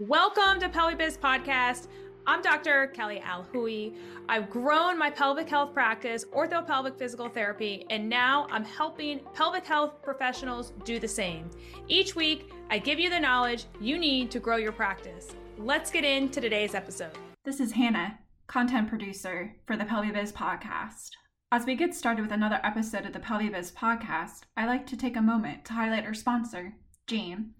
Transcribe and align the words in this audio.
Welcome 0.00 0.60
to 0.60 0.68
PelviBiz 0.68 1.18
Podcast. 1.18 1.88
I'm 2.24 2.40
Dr. 2.40 2.86
Kelly 2.94 3.20
Alhooie. 3.20 3.96
I've 4.28 4.48
grown 4.48 4.96
my 4.96 5.10
pelvic 5.10 5.48
health 5.48 5.74
practice, 5.74 6.24
orthopelvic 6.26 6.96
physical 6.96 7.28
therapy, 7.28 7.84
and 7.90 8.08
now 8.08 8.46
I'm 8.48 8.64
helping 8.64 9.18
pelvic 9.34 9.66
health 9.66 10.00
professionals 10.00 10.72
do 10.84 11.00
the 11.00 11.08
same. 11.08 11.50
Each 11.88 12.14
week, 12.14 12.52
I 12.70 12.78
give 12.78 13.00
you 13.00 13.10
the 13.10 13.18
knowledge 13.18 13.64
you 13.80 13.98
need 13.98 14.30
to 14.30 14.38
grow 14.38 14.54
your 14.54 14.70
practice. 14.70 15.34
Let's 15.56 15.90
get 15.90 16.04
into 16.04 16.40
today's 16.40 16.76
episode. 16.76 17.18
This 17.44 17.58
is 17.58 17.72
Hannah, 17.72 18.20
content 18.46 18.88
producer 18.88 19.56
for 19.66 19.76
the 19.76 19.82
PelviBiz 19.82 20.32
Podcast. 20.32 21.10
As 21.50 21.66
we 21.66 21.74
get 21.74 21.92
started 21.92 22.22
with 22.22 22.30
another 22.30 22.60
episode 22.62 23.04
of 23.04 23.12
the 23.12 23.18
PelviBiz 23.18 23.72
Podcast, 23.72 24.42
I 24.56 24.64
like 24.64 24.86
to 24.86 24.96
take 24.96 25.16
a 25.16 25.20
moment 25.20 25.64
to 25.64 25.72
highlight 25.72 26.04
our 26.06 26.14
sponsor, 26.14 26.74
Jane. 27.08 27.54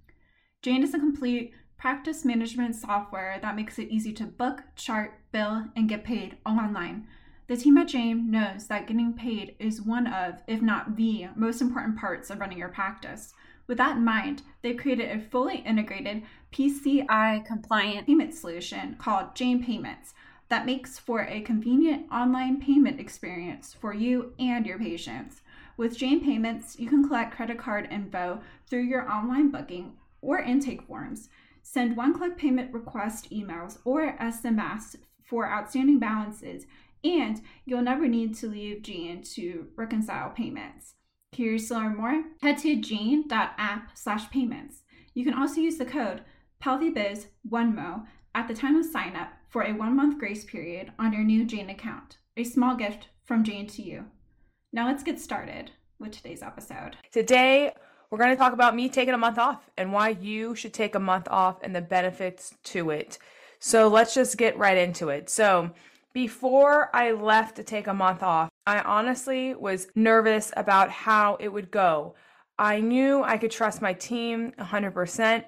Jane 0.62 0.84
is 0.84 0.94
a 0.94 1.00
complete 1.00 1.52
practice 1.78 2.24
management 2.24 2.74
software 2.74 3.38
that 3.40 3.54
makes 3.54 3.78
it 3.78 3.88
easy 3.88 4.12
to 4.12 4.24
book, 4.24 4.62
chart, 4.74 5.20
bill, 5.30 5.64
and 5.76 5.88
get 5.88 6.02
paid 6.02 6.36
all 6.44 6.58
online. 6.58 7.06
The 7.46 7.56
team 7.56 7.78
at 7.78 7.88
Jane 7.88 8.30
knows 8.30 8.66
that 8.66 8.88
getting 8.88 9.14
paid 9.14 9.54
is 9.60 9.80
one 9.80 10.06
of, 10.08 10.42
if 10.48 10.60
not 10.60 10.96
the, 10.96 11.28
most 11.36 11.62
important 11.62 11.96
parts 11.96 12.30
of 12.30 12.40
running 12.40 12.58
your 12.58 12.68
practice. 12.68 13.32
With 13.68 13.78
that 13.78 13.96
in 13.96 14.04
mind, 14.04 14.42
they've 14.60 14.76
created 14.76 15.08
a 15.10 15.20
fully 15.20 15.58
integrated 15.58 16.24
PCI 16.52 17.46
compliant 17.46 18.06
payment 18.06 18.34
solution 18.34 18.96
called 18.98 19.36
Jane 19.36 19.62
Payments 19.64 20.14
that 20.48 20.66
makes 20.66 20.98
for 20.98 21.22
a 21.22 21.42
convenient 21.42 22.10
online 22.10 22.60
payment 22.60 22.98
experience 22.98 23.74
for 23.78 23.94
you 23.94 24.32
and 24.38 24.66
your 24.66 24.78
patients. 24.78 25.42
With 25.76 25.96
Jane 25.96 26.24
Payments, 26.24 26.78
you 26.78 26.88
can 26.88 27.06
collect 27.06 27.36
credit 27.36 27.58
card 27.58 27.86
info 27.90 28.40
through 28.66 28.82
your 28.82 29.08
online 29.08 29.50
booking 29.50 29.92
or 30.20 30.40
intake 30.40 30.82
forms 30.82 31.28
send 31.70 31.96
one 31.96 32.14
click 32.14 32.38
payment 32.38 32.72
request 32.72 33.30
emails 33.30 33.78
or 33.84 34.16
SMS 34.18 34.96
for 35.22 35.46
outstanding 35.46 35.98
balances, 35.98 36.64
and 37.04 37.42
you'll 37.66 37.82
never 37.82 38.08
need 38.08 38.34
to 38.36 38.48
leave 38.48 38.82
Jane 38.82 39.22
to 39.34 39.66
reconcile 39.76 40.30
payments. 40.30 40.94
Curious 41.32 41.68
to 41.68 41.74
learn 41.74 41.96
more? 41.96 42.24
Head 42.40 42.56
to 42.58 42.80
jane.app 42.80 43.90
slash 43.94 44.30
payments. 44.30 44.82
You 45.12 45.24
can 45.24 45.34
also 45.34 45.60
use 45.60 45.76
the 45.76 45.84
code 45.84 46.22
PelviBiz1MO 46.62 48.06
at 48.34 48.48
the 48.48 48.54
time 48.54 48.76
of 48.76 48.86
sign 48.86 49.14
up 49.14 49.32
for 49.50 49.62
a 49.62 49.72
one 49.72 49.94
month 49.94 50.18
grace 50.18 50.44
period 50.44 50.92
on 50.98 51.12
your 51.12 51.22
new 51.22 51.44
Jane 51.44 51.68
account. 51.68 52.16
A 52.38 52.44
small 52.44 52.76
gift 52.76 53.08
from 53.26 53.44
Jane 53.44 53.66
to 53.68 53.82
you. 53.82 54.06
Now 54.72 54.86
let's 54.86 55.02
get 55.02 55.20
started 55.20 55.72
with 55.98 56.12
today's 56.12 56.42
episode. 56.42 56.96
Today, 57.12 57.72
we're 58.10 58.18
going 58.18 58.30
to 58.30 58.36
talk 58.36 58.52
about 58.52 58.74
me 58.74 58.88
taking 58.88 59.14
a 59.14 59.18
month 59.18 59.38
off 59.38 59.68
and 59.76 59.92
why 59.92 60.10
you 60.10 60.54
should 60.54 60.72
take 60.72 60.94
a 60.94 61.00
month 61.00 61.28
off 61.30 61.62
and 61.62 61.74
the 61.74 61.80
benefits 61.80 62.54
to 62.64 62.90
it. 62.90 63.18
So 63.58 63.88
let's 63.88 64.14
just 64.14 64.38
get 64.38 64.56
right 64.58 64.76
into 64.76 65.08
it. 65.08 65.28
So, 65.28 65.70
before 66.14 66.90
I 66.96 67.12
left 67.12 67.56
to 67.56 67.62
take 67.62 67.86
a 67.86 67.94
month 67.94 68.22
off, 68.22 68.48
I 68.66 68.80
honestly 68.80 69.54
was 69.54 69.88
nervous 69.94 70.50
about 70.56 70.90
how 70.90 71.36
it 71.38 71.48
would 71.48 71.70
go. 71.70 72.14
I 72.58 72.80
knew 72.80 73.22
I 73.22 73.36
could 73.36 73.50
trust 73.50 73.82
my 73.82 73.92
team 73.92 74.52
100%, 74.58 75.44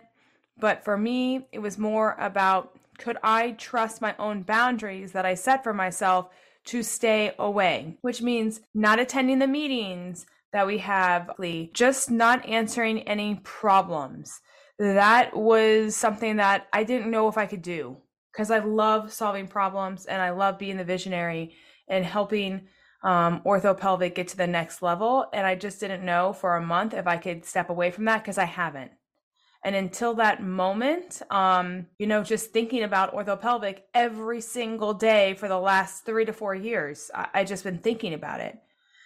but 0.58 0.84
for 0.84 0.96
me, 0.96 1.46
it 1.50 1.58
was 1.58 1.78
more 1.78 2.14
about 2.20 2.78
could 2.98 3.16
I 3.22 3.52
trust 3.52 4.02
my 4.02 4.14
own 4.18 4.42
boundaries 4.42 5.12
that 5.12 5.24
I 5.24 5.34
set 5.34 5.64
for 5.64 5.72
myself 5.72 6.28
to 6.66 6.82
stay 6.82 7.32
away, 7.38 7.96
which 8.02 8.20
means 8.20 8.60
not 8.74 9.00
attending 9.00 9.38
the 9.38 9.46
meetings, 9.46 10.26
that 10.52 10.66
we 10.66 10.78
have 10.78 11.30
just 11.72 12.10
not 12.10 12.46
answering 12.48 13.02
any 13.02 13.40
problems. 13.44 14.40
That 14.78 15.36
was 15.36 15.94
something 15.94 16.36
that 16.36 16.66
I 16.72 16.84
didn't 16.84 17.10
know 17.10 17.28
if 17.28 17.38
I 17.38 17.46
could 17.46 17.62
do 17.62 17.98
because 18.32 18.50
I 18.50 18.58
love 18.58 19.12
solving 19.12 19.46
problems 19.46 20.06
and 20.06 20.20
I 20.22 20.30
love 20.30 20.58
being 20.58 20.76
the 20.76 20.84
visionary 20.84 21.54
and 21.88 22.04
helping 22.04 22.68
um, 23.02 23.42
orthopelvic 23.44 24.14
get 24.14 24.28
to 24.28 24.36
the 24.36 24.46
next 24.46 24.82
level. 24.82 25.26
And 25.32 25.46
I 25.46 25.54
just 25.54 25.80
didn't 25.80 26.04
know 26.04 26.32
for 26.32 26.56
a 26.56 26.62
month 26.62 26.94
if 26.94 27.06
I 27.06 27.16
could 27.16 27.44
step 27.44 27.70
away 27.70 27.90
from 27.90 28.04
that 28.06 28.22
because 28.22 28.38
I 28.38 28.44
haven't. 28.44 28.92
And 29.62 29.76
until 29.76 30.14
that 30.14 30.42
moment, 30.42 31.20
um, 31.30 31.86
you 31.98 32.06
know, 32.06 32.22
just 32.22 32.50
thinking 32.50 32.82
about 32.82 33.14
orthopelvic 33.14 33.80
every 33.92 34.40
single 34.40 34.94
day 34.94 35.34
for 35.34 35.48
the 35.48 35.58
last 35.58 36.06
three 36.06 36.24
to 36.24 36.32
four 36.32 36.54
years, 36.54 37.10
I, 37.14 37.28
I 37.34 37.44
just 37.44 37.64
been 37.64 37.78
thinking 37.78 38.14
about 38.14 38.40
it. 38.40 38.58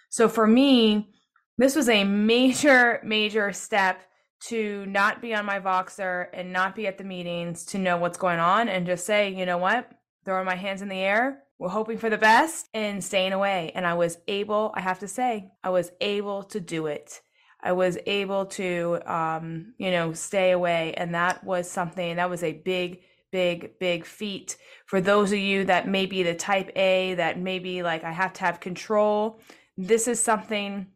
So 0.09 0.29
for 0.29 0.47
me, 0.47 1.09
this 1.57 1.75
was 1.75 1.89
a 1.89 2.03
major, 2.03 2.99
major 3.03 3.51
step 3.53 4.01
to 4.41 4.85
not 4.85 5.21
be 5.21 5.33
on 5.33 5.45
my 5.45 5.59
Voxer 5.59 6.27
and 6.33 6.51
not 6.51 6.75
be 6.75 6.87
at 6.87 6.97
the 6.97 7.03
meetings 7.03 7.65
to 7.65 7.77
know 7.77 7.97
what's 7.97 8.17
going 8.17 8.39
on 8.39 8.67
and 8.69 8.85
just 8.85 9.05
say, 9.05 9.33
you 9.33 9.45
know 9.45 9.57
what, 9.57 9.89
throwing 10.25 10.45
my 10.45 10.55
hands 10.55 10.81
in 10.81 10.89
the 10.89 10.95
air, 10.95 11.43
we're 11.57 11.69
hoping 11.69 11.97
for 11.97 12.09
the 12.09 12.17
best 12.17 12.67
and 12.73 13.03
staying 13.03 13.31
away. 13.31 13.71
And 13.75 13.87
I 13.87 13.93
was 13.93 14.17
able, 14.27 14.73
I 14.75 14.81
have 14.81 14.99
to 14.99 15.07
say, 15.07 15.51
I 15.63 15.69
was 15.69 15.91
able 16.01 16.43
to 16.43 16.59
do 16.59 16.87
it. 16.87 17.21
I 17.63 17.71
was 17.71 17.97
able 18.05 18.45
to, 18.47 18.99
um, 19.05 19.73
you 19.77 19.89
know, 19.89 20.13
stay 20.13 20.51
away. 20.51 20.93
And 20.97 21.15
that 21.15 21.43
was 21.43 21.69
something 21.69 22.17
that 22.17 22.29
was 22.29 22.43
a 22.43 22.53
big, 22.53 23.01
big, 23.31 23.79
big 23.79 24.05
feat 24.05 24.57
for 24.85 25.01
those 25.01 25.31
of 25.31 25.39
you 25.39 25.63
that 25.65 25.87
may 25.87 26.05
be 26.05 26.21
the 26.21 26.35
type 26.35 26.71
A, 26.75 27.15
that 27.15 27.39
maybe 27.39 27.81
like 27.81 28.03
I 28.03 28.11
have 28.11 28.33
to 28.33 28.41
have 28.41 28.59
control. 28.59 29.39
This 29.77 30.07
is 30.07 30.21
something 30.21 30.87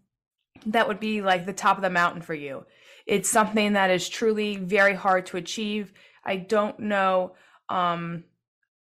that 0.65 0.87
would 0.87 0.99
be 0.99 1.21
like 1.21 1.45
the 1.45 1.53
top 1.53 1.77
of 1.77 1.83
the 1.83 1.89
mountain 1.89 2.21
for 2.21 2.33
you. 2.33 2.65
It's 3.05 3.29
something 3.29 3.73
that 3.73 3.89
is 3.89 4.07
truly 4.07 4.57
very 4.57 4.93
hard 4.93 5.25
to 5.27 5.37
achieve. 5.37 5.93
I 6.23 6.37
don't 6.37 6.79
know 6.79 7.33
um 7.69 8.23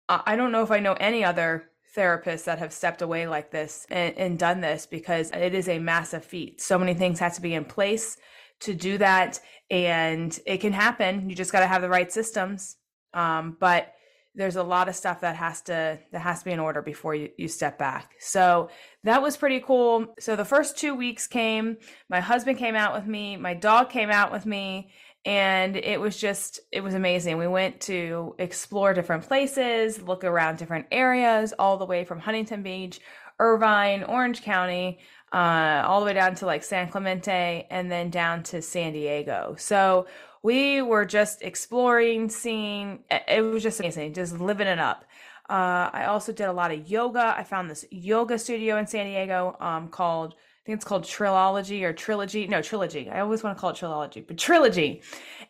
I 0.09 0.37
don't 0.37 0.53
know 0.53 0.63
if 0.63 0.71
I 0.71 0.81
know 0.81 0.95
any 0.95 1.25
other 1.25 1.71
therapists 1.97 2.45
that 2.45 2.59
have 2.59 2.73
stepped 2.73 3.01
away 3.03 3.27
like 3.27 3.51
this 3.51 3.87
and, 3.91 4.17
and 4.17 4.39
done 4.39 4.61
this 4.61 4.85
because 4.87 5.31
it 5.31 5.55
is 5.55 5.69
a 5.69 5.79
massive 5.79 6.25
feat. 6.25 6.61
So 6.61 6.79
many 6.79 6.95
things 6.95 7.21
have 7.21 7.35
to 7.35 7.41
be 7.41 7.55
in 7.55 7.65
place 7.65 8.19
to 8.61 8.75
do 8.75 8.99
that 8.99 9.41
and 9.71 10.39
it 10.47 10.59
can 10.59 10.73
happen. 10.73 11.29
You 11.29 11.37
just 11.37 11.53
got 11.53 11.61
to 11.61 11.67
have 11.67 11.83
the 11.83 11.89
right 11.89 12.13
systems. 12.13 12.77
Um, 13.13 13.57
but 13.61 13.95
there's 14.35 14.57
a 14.57 14.63
lot 14.63 14.89
of 14.89 14.97
stuff 14.97 15.21
that 15.21 15.37
has 15.37 15.61
to 15.63 15.99
that 16.13 16.19
has 16.21 16.41
to 16.41 16.45
be 16.45 16.53
in 16.53 16.61
order 16.61 16.83
before 16.83 17.15
you, 17.15 17.31
you 17.37 17.49
step 17.49 17.79
back. 17.79 18.15
So 18.19 18.69
that 19.05 19.23
was 19.23 19.37
pretty 19.37 19.61
cool. 19.61 20.15
So 20.19 20.37
the 20.37 20.45
first 20.45 20.77
two 20.77 20.95
weeks 20.95 21.27
came 21.27 21.77
my 22.09 22.21
husband 22.21 22.59
came 22.59 22.75
out 22.75 22.95
with 22.95 23.07
me 23.07 23.37
my 23.37 23.55
dog 23.55 23.91
came 23.91 24.11
out 24.11 24.33
with 24.33 24.45
me 24.47 24.91
and 25.25 25.77
it 25.77 26.01
was 26.01 26.17
just 26.17 26.61
it 26.73 26.83
was 26.83 26.95
amazing. 26.95 27.39
We 27.39 27.47
went 27.47 27.81
to 27.83 28.35
explore 28.39 28.93
different 28.93 29.25
places 29.25 30.03
look 30.03 30.25
around 30.25 30.59
different 30.59 30.87
areas 30.91 31.55
all 31.59 31.77
the 31.77 31.87
way 31.87 32.05
from 32.05 32.19
huntington 32.19 32.63
beach 32.63 33.01
irvine 33.39 34.05
orange 34.05 34.43
county 34.43 34.99
uh, 35.33 35.83
all 35.85 35.99
the 35.99 36.07
way 36.07 36.13
down 36.13 36.35
to 36.37 36.47
like 36.47 36.63
san 36.63 36.89
clemente 36.89 37.67
and 37.71 37.91
then 37.91 38.11
down 38.11 38.43
to 38.45 38.63
san 38.63 38.93
diego. 38.93 39.55
So 39.59 40.07
we 40.45 40.83
were 40.83 41.07
just 41.07 41.41
exploring, 41.41 42.29
seeing. 42.29 43.03
It 43.11 43.41
was 43.41 43.63
just 43.63 43.81
amazing, 43.81 44.13
just 44.13 44.39
living 44.39 44.67
it 44.67 44.79
up. 44.79 45.07
Uh, 45.49 45.89
I 45.93 46.05
also 46.05 46.33
did 46.33 46.45
a 46.45 46.53
lot 46.53 46.71
of 46.71 46.89
yoga. 46.89 47.35
I 47.37 47.43
found 47.45 47.71
this 47.71 47.87
yoga 47.91 48.39
studio 48.39 48.77
in 48.77 48.87
San 48.87 49.07
Diego 49.07 49.57
um, 49.59 49.89
called, 49.89 50.35
I 50.35 50.63
think 50.67 50.77
it's 50.77 50.85
called 50.85 51.05
Trilogy 51.05 51.83
or 51.83 51.95
Trilogy. 51.95 52.47
No, 52.47 52.61
Trilogy. 52.61 53.09
I 53.09 53.21
always 53.21 53.43
want 53.43 53.57
to 53.57 53.61
call 53.61 53.71
it 53.71 53.77
Trilogy, 53.77 54.21
but 54.21 54.37
Trilogy. 54.37 55.01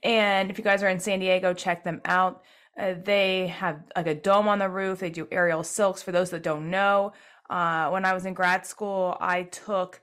And 0.05 0.49
if 0.49 0.59
you 0.59 0.65
guys 0.65 0.83
are 0.85 0.89
in 0.89 1.01
San 1.01 1.19
Diego, 1.19 1.53
check 1.53 1.83
them 1.83 2.01
out. 2.05 2.45
Uh, 2.79 2.95
they 3.03 3.49
have 3.49 3.83
like 3.97 4.07
a 4.07 4.15
dome 4.15 4.47
on 4.47 4.61
the 4.61 4.69
roof. 4.69 5.01
They 5.01 5.11
do 5.11 5.27
aerial 5.33 5.65
silks. 5.65 6.03
For 6.03 6.13
those 6.13 6.31
that 6.31 6.45
don't 6.45 6.71
know, 6.71 7.13
uh, 7.51 7.91
when 7.91 8.05
I 8.05 8.15
was 8.15 8.27
in 8.27 8.35
grad 8.35 8.65
school, 8.65 9.17
I 9.21 9.43
took 9.43 10.01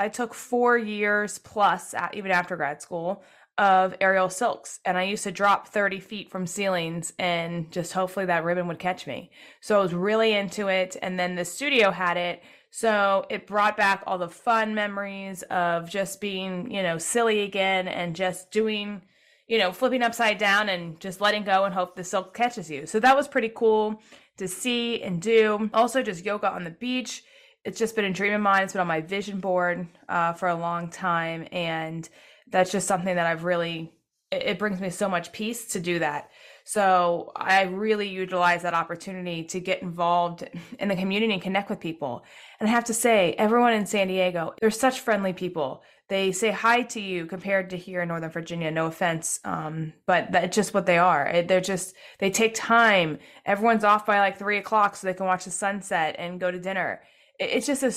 I 0.00 0.08
took 0.08 0.32
four 0.32 0.78
years 0.78 1.36
plus, 1.36 1.94
even 2.14 2.30
after 2.30 2.56
grad 2.56 2.80
school, 2.80 3.22
of 3.60 3.94
aerial 4.00 4.30
silks 4.30 4.80
and 4.86 4.96
I 4.96 5.02
used 5.02 5.22
to 5.24 5.30
drop 5.30 5.68
30 5.68 6.00
feet 6.00 6.30
from 6.30 6.46
ceilings 6.46 7.12
and 7.18 7.70
just 7.70 7.92
hopefully 7.92 8.24
that 8.24 8.42
ribbon 8.42 8.66
would 8.68 8.78
catch 8.78 9.06
me. 9.06 9.30
So 9.60 9.78
I 9.78 9.82
was 9.82 9.92
really 9.92 10.32
into 10.32 10.68
it 10.68 10.96
and 11.02 11.20
then 11.20 11.34
the 11.34 11.44
studio 11.44 11.90
had 11.90 12.16
it. 12.16 12.42
So 12.70 13.26
it 13.28 13.46
brought 13.46 13.76
back 13.76 14.02
all 14.06 14.16
the 14.16 14.30
fun 14.30 14.74
memories 14.74 15.42
of 15.50 15.90
just 15.90 16.22
being, 16.22 16.70
you 16.70 16.82
know, 16.82 16.96
silly 16.96 17.42
again 17.42 17.86
and 17.86 18.16
just 18.16 18.50
doing, 18.50 19.02
you 19.46 19.58
know, 19.58 19.72
flipping 19.72 20.02
upside 20.02 20.38
down 20.38 20.70
and 20.70 20.98
just 20.98 21.20
letting 21.20 21.44
go 21.44 21.64
and 21.64 21.74
hope 21.74 21.96
the 21.96 22.04
silk 22.04 22.32
catches 22.32 22.70
you. 22.70 22.86
So 22.86 22.98
that 23.00 23.14
was 23.14 23.28
pretty 23.28 23.52
cool 23.54 24.00
to 24.38 24.48
see 24.48 25.02
and 25.02 25.20
do. 25.20 25.68
Also 25.74 26.02
just 26.02 26.24
yoga 26.24 26.50
on 26.50 26.64
the 26.64 26.70
beach. 26.70 27.24
It's 27.66 27.78
just 27.78 27.94
been 27.94 28.06
a 28.06 28.12
dream 28.12 28.32
of 28.32 28.40
mine. 28.40 28.62
It's 28.62 28.72
been 28.72 28.80
on 28.80 28.86
my 28.86 29.02
vision 29.02 29.38
board 29.38 29.86
uh, 30.08 30.32
for 30.32 30.48
a 30.48 30.54
long 30.54 30.88
time 30.88 31.46
and 31.52 32.08
that's 32.50 32.72
just 32.72 32.86
something 32.86 33.16
that 33.16 33.26
I've 33.26 33.44
really 33.44 33.92
it, 34.30 34.58
brings 34.58 34.80
me 34.80 34.90
so 34.90 35.08
much 35.08 35.32
peace 35.32 35.66
to 35.72 35.80
do 35.80 35.98
that. 35.98 36.30
So 36.64 37.32
I 37.34 37.62
really 37.62 38.08
utilize 38.08 38.62
that 38.62 38.74
opportunity 38.74 39.44
to 39.44 39.60
get 39.60 39.82
involved 39.82 40.48
in 40.78 40.88
the 40.88 40.96
community 40.96 41.32
and 41.32 41.42
connect 41.42 41.68
with 41.68 41.80
people. 41.80 42.24
And 42.60 42.68
I 42.68 42.72
have 42.72 42.84
to 42.84 42.94
say, 42.94 43.34
everyone 43.38 43.72
in 43.72 43.86
San 43.86 44.08
Diego, 44.08 44.54
they're 44.60 44.70
such 44.70 45.00
friendly 45.00 45.32
people. 45.32 45.82
They 46.08 46.32
say 46.32 46.50
hi 46.50 46.82
to 46.82 47.00
you 47.00 47.26
compared 47.26 47.70
to 47.70 47.76
here 47.76 48.02
in 48.02 48.08
Northern 48.08 48.30
Virginia. 48.30 48.70
No 48.70 48.86
offense, 48.86 49.38
um, 49.44 49.92
but 50.06 50.32
that's 50.32 50.54
just 50.54 50.74
what 50.74 50.84
they 50.86 50.98
are. 50.98 51.42
They're 51.42 51.60
just 51.60 51.94
they 52.18 52.30
take 52.30 52.54
time. 52.54 53.18
Everyone's 53.46 53.84
off 53.84 54.06
by 54.06 54.18
like 54.18 54.36
three 54.36 54.58
o'clock 54.58 54.96
so 54.96 55.06
they 55.06 55.14
can 55.14 55.26
watch 55.26 55.44
the 55.44 55.52
sunset 55.52 56.16
and 56.18 56.40
go 56.40 56.50
to 56.50 56.58
dinner. 56.58 57.00
It's 57.40 57.66
just 57.66 57.82
a 57.82 57.92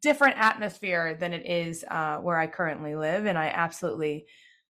different 0.00 0.38
atmosphere 0.38 1.14
than 1.14 1.34
it 1.34 1.46
is 1.46 1.84
uh, 1.90 2.16
where 2.16 2.38
I 2.38 2.46
currently 2.46 2.96
live, 2.96 3.26
and 3.26 3.36
I 3.36 3.48
absolutely 3.48 4.26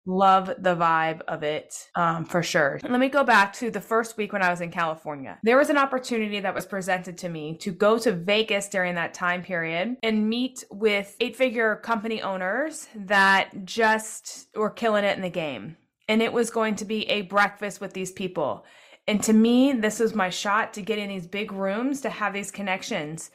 love 0.08 0.48
the 0.60 0.76
vibe 0.76 1.22
of 1.28 1.44
it 1.44 1.74
um, 1.96 2.26
for 2.26 2.44
sure. 2.44 2.80
Let 2.84 3.00
me 3.00 3.10
go 3.10 3.24
back 3.24 3.54
to 3.54 3.72
the 3.72 3.82
first 3.82 4.18
week 4.18 4.34
when 4.34 4.42
I 4.42 4.50
was 4.50 4.62
in 4.62 4.72
California. 4.72 5.40
There 5.44 5.58
was 5.58 5.70
an 5.70 5.78
opportunity 5.78 6.40
that 6.40 6.54
was 6.54 6.66
presented 6.66 7.18
to 7.20 7.30
me 7.30 7.58
to 7.60 7.72
go 7.72 7.98
to 8.00 8.12
Vegas 8.12 8.70
during 8.70 8.96
that 8.96 9.14
time 9.14 9.44
period 9.44 9.98
and 10.04 10.30
meet 10.30 10.64
with 10.72 11.16
eight 11.20 11.36
figure 11.36 11.76
company 11.78 12.22
owners 12.22 12.88
that 12.96 13.66
just 13.66 14.48
were 14.56 14.70
killing 14.70 15.04
it 15.04 15.16
in 15.16 15.24
the 15.24 15.30
game. 15.30 15.78
And 16.08 16.22
it 16.22 16.34
was 16.34 16.52
going 16.52 16.76
to 16.78 16.86
be 16.86 17.10
a 17.10 17.22
breakfast 17.24 17.82
with 17.82 17.94
these 17.94 18.12
people. 18.12 18.66
And 19.08 19.22
to 19.24 19.34
me, 19.34 19.74
this 19.74 20.00
was 20.00 20.14
my 20.14 20.30
shot 20.30 20.74
to 20.74 20.82
get 20.82 21.00
in 21.00 21.10
these 21.10 21.28
big 21.28 21.52
rooms 21.52 22.02
to 22.02 22.10
have 22.10 22.34
these 22.34 22.52
connections. 22.52 23.32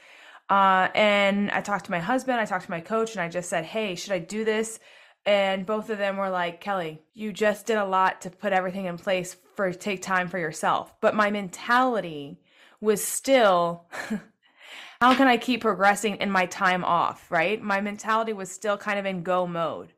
Uh, 0.51 0.89
and 0.95 1.51
I 1.53 1.63
talked 1.63 1.87
to 1.87 1.91
my 1.91 2.01
husband, 2.01 2.41
I 2.41 2.45
talked 2.45 2.67
to 2.67 2.71
my 2.71 2.81
coach, 2.81 3.13
and 3.13 3.23
I 3.23 3.29
just 3.29 3.49
said, 3.49 3.65
Hey, 3.65 3.95
should 3.95 4.13
I 4.13 4.19
do 4.19 4.45
this? 4.45 4.81
and 5.27 5.67
both 5.67 5.91
of 5.91 5.99
them 5.99 6.17
were 6.17 6.31
like 6.31 6.61
kelly 6.61 7.03
you 7.13 7.33
just 7.33 7.67
did 7.67 7.77
a 7.77 7.85
lot 7.85 8.21
to 8.23 8.31
put 8.31 8.53
everything 8.53 8.87
in 8.87 8.97
place 8.97 9.37
for 9.55 9.73
take 9.73 10.01
time 10.01 10.27
for 10.27 10.39
yourself. 10.39 10.99
But 11.03 11.15
my 11.15 11.31
mentality 11.31 12.41
was 12.81 13.05
still 13.05 13.85
how 15.03 15.15
can 15.15 15.29
i 15.29 15.37
keep 15.37 15.61
progressing 15.61 16.17
in 16.17 16.31
my 16.31 16.47
time 16.47 16.85
off? 16.85 17.31
Right? 17.31 17.61
My 17.61 17.81
mentality 17.81 18.33
was 18.33 18.51
still 18.51 18.79
kind 18.79 18.99
of 18.99 19.05
in 19.05 19.23
go 19.23 19.47
mode. 19.47 19.93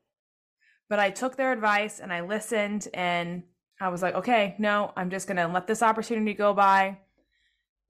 But 0.88 0.98
i 0.98 1.10
took 1.10 1.37
their 1.37 1.52
advice 1.52 2.00
and 2.00 2.12
i 2.12 2.22
listened 2.22 2.88
and 2.93 3.44
i 3.81 3.88
was 3.88 4.02
like 4.02 4.14
okay 4.16 4.56
no 4.58 4.93
i'm 4.96 5.10
just 5.10 5.28
going 5.28 5.37
to 5.37 5.46
let 5.46 5.66
this 5.66 5.82
opportunity 5.82 6.34
go 6.34 6.52
by 6.52 6.98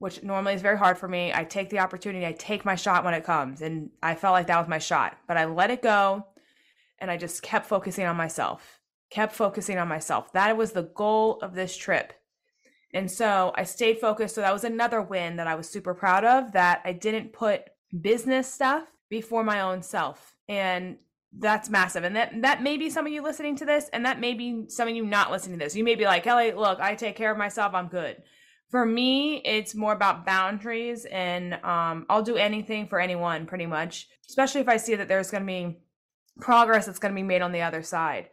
which 0.03 0.21
normally 0.21 0.53
is 0.53 0.61
very 0.61 0.77
hard 0.77 0.97
for 0.97 1.07
me 1.07 1.31
i 1.33 1.43
take 1.43 1.69
the 1.69 1.79
opportunity 1.79 2.25
i 2.25 2.33
take 2.33 2.65
my 2.65 2.75
shot 2.75 3.03
when 3.03 3.13
it 3.13 3.23
comes 3.23 3.61
and 3.61 3.89
i 4.01 4.13
felt 4.13 4.33
like 4.33 4.47
that 4.47 4.59
was 4.59 4.67
my 4.67 4.79
shot 4.79 5.17
but 5.27 5.37
i 5.37 5.45
let 5.45 5.71
it 5.71 5.81
go 5.81 6.25
and 7.03 7.11
I 7.11 7.17
just 7.17 7.43
kept 7.43 7.65
focusing 7.65 8.05
on 8.05 8.15
myself, 8.15 8.79
kept 9.09 9.35
focusing 9.35 9.77
on 9.77 9.89
myself. 9.89 10.31
That 10.31 10.55
was 10.55 10.71
the 10.71 10.83
goal 10.95 11.37
of 11.41 11.53
this 11.53 11.75
trip. 11.75 12.13
And 12.93 13.11
so 13.11 13.51
I 13.55 13.65
stayed 13.65 13.99
focused. 13.99 14.35
So 14.35 14.41
that 14.41 14.53
was 14.53 14.63
another 14.63 15.01
win 15.01 15.35
that 15.35 15.45
I 15.45 15.55
was 15.55 15.67
super 15.67 15.93
proud 15.93 16.23
of 16.23 16.53
that 16.53 16.81
I 16.85 16.93
didn't 16.93 17.33
put 17.33 17.63
business 17.99 18.51
stuff 18.51 18.85
before 19.09 19.43
my 19.43 19.59
own 19.59 19.81
self. 19.81 20.37
And 20.47 20.95
that's 21.37 21.69
massive. 21.69 22.05
And 22.05 22.15
that 22.15 22.41
that 22.43 22.63
may 22.63 22.77
be 22.77 22.89
some 22.89 23.05
of 23.05 23.11
you 23.11 23.21
listening 23.21 23.57
to 23.57 23.65
this, 23.65 23.89
and 23.91 24.05
that 24.05 24.21
may 24.21 24.33
be 24.33 24.69
some 24.69 24.87
of 24.87 24.95
you 24.95 25.03
not 25.03 25.29
listening 25.29 25.59
to 25.59 25.65
this. 25.65 25.75
You 25.75 25.83
may 25.83 25.95
be 25.95 26.05
like, 26.05 26.23
Kelly, 26.23 26.53
look, 26.53 26.79
I 26.79 26.95
take 26.95 27.17
care 27.17 27.31
of 27.31 27.37
myself, 27.37 27.73
I'm 27.73 27.87
good. 27.87 28.23
For 28.73 28.85
me, 28.85 29.37
it's 29.45 29.75
more 29.75 29.93
about 29.93 30.25
boundaries 30.25 31.05
and 31.05 31.53
um, 31.63 32.07
I'll 32.09 32.23
do 32.23 32.37
anything 32.37 32.87
for 32.87 32.99
anyone 32.99 33.45
pretty 33.45 33.67
much, 33.67 34.07
especially 34.27 34.61
if 34.61 34.67
I 34.67 34.77
see 34.77 34.95
that 34.95 35.07
there's 35.07 35.29
gonna 35.29 35.45
be 35.45 35.77
progress 36.39 36.87
that's 36.87 36.97
going 36.99 37.13
to 37.13 37.15
be 37.15 37.23
made 37.23 37.41
on 37.41 37.51
the 37.51 37.61
other 37.61 37.83
side 37.83 38.29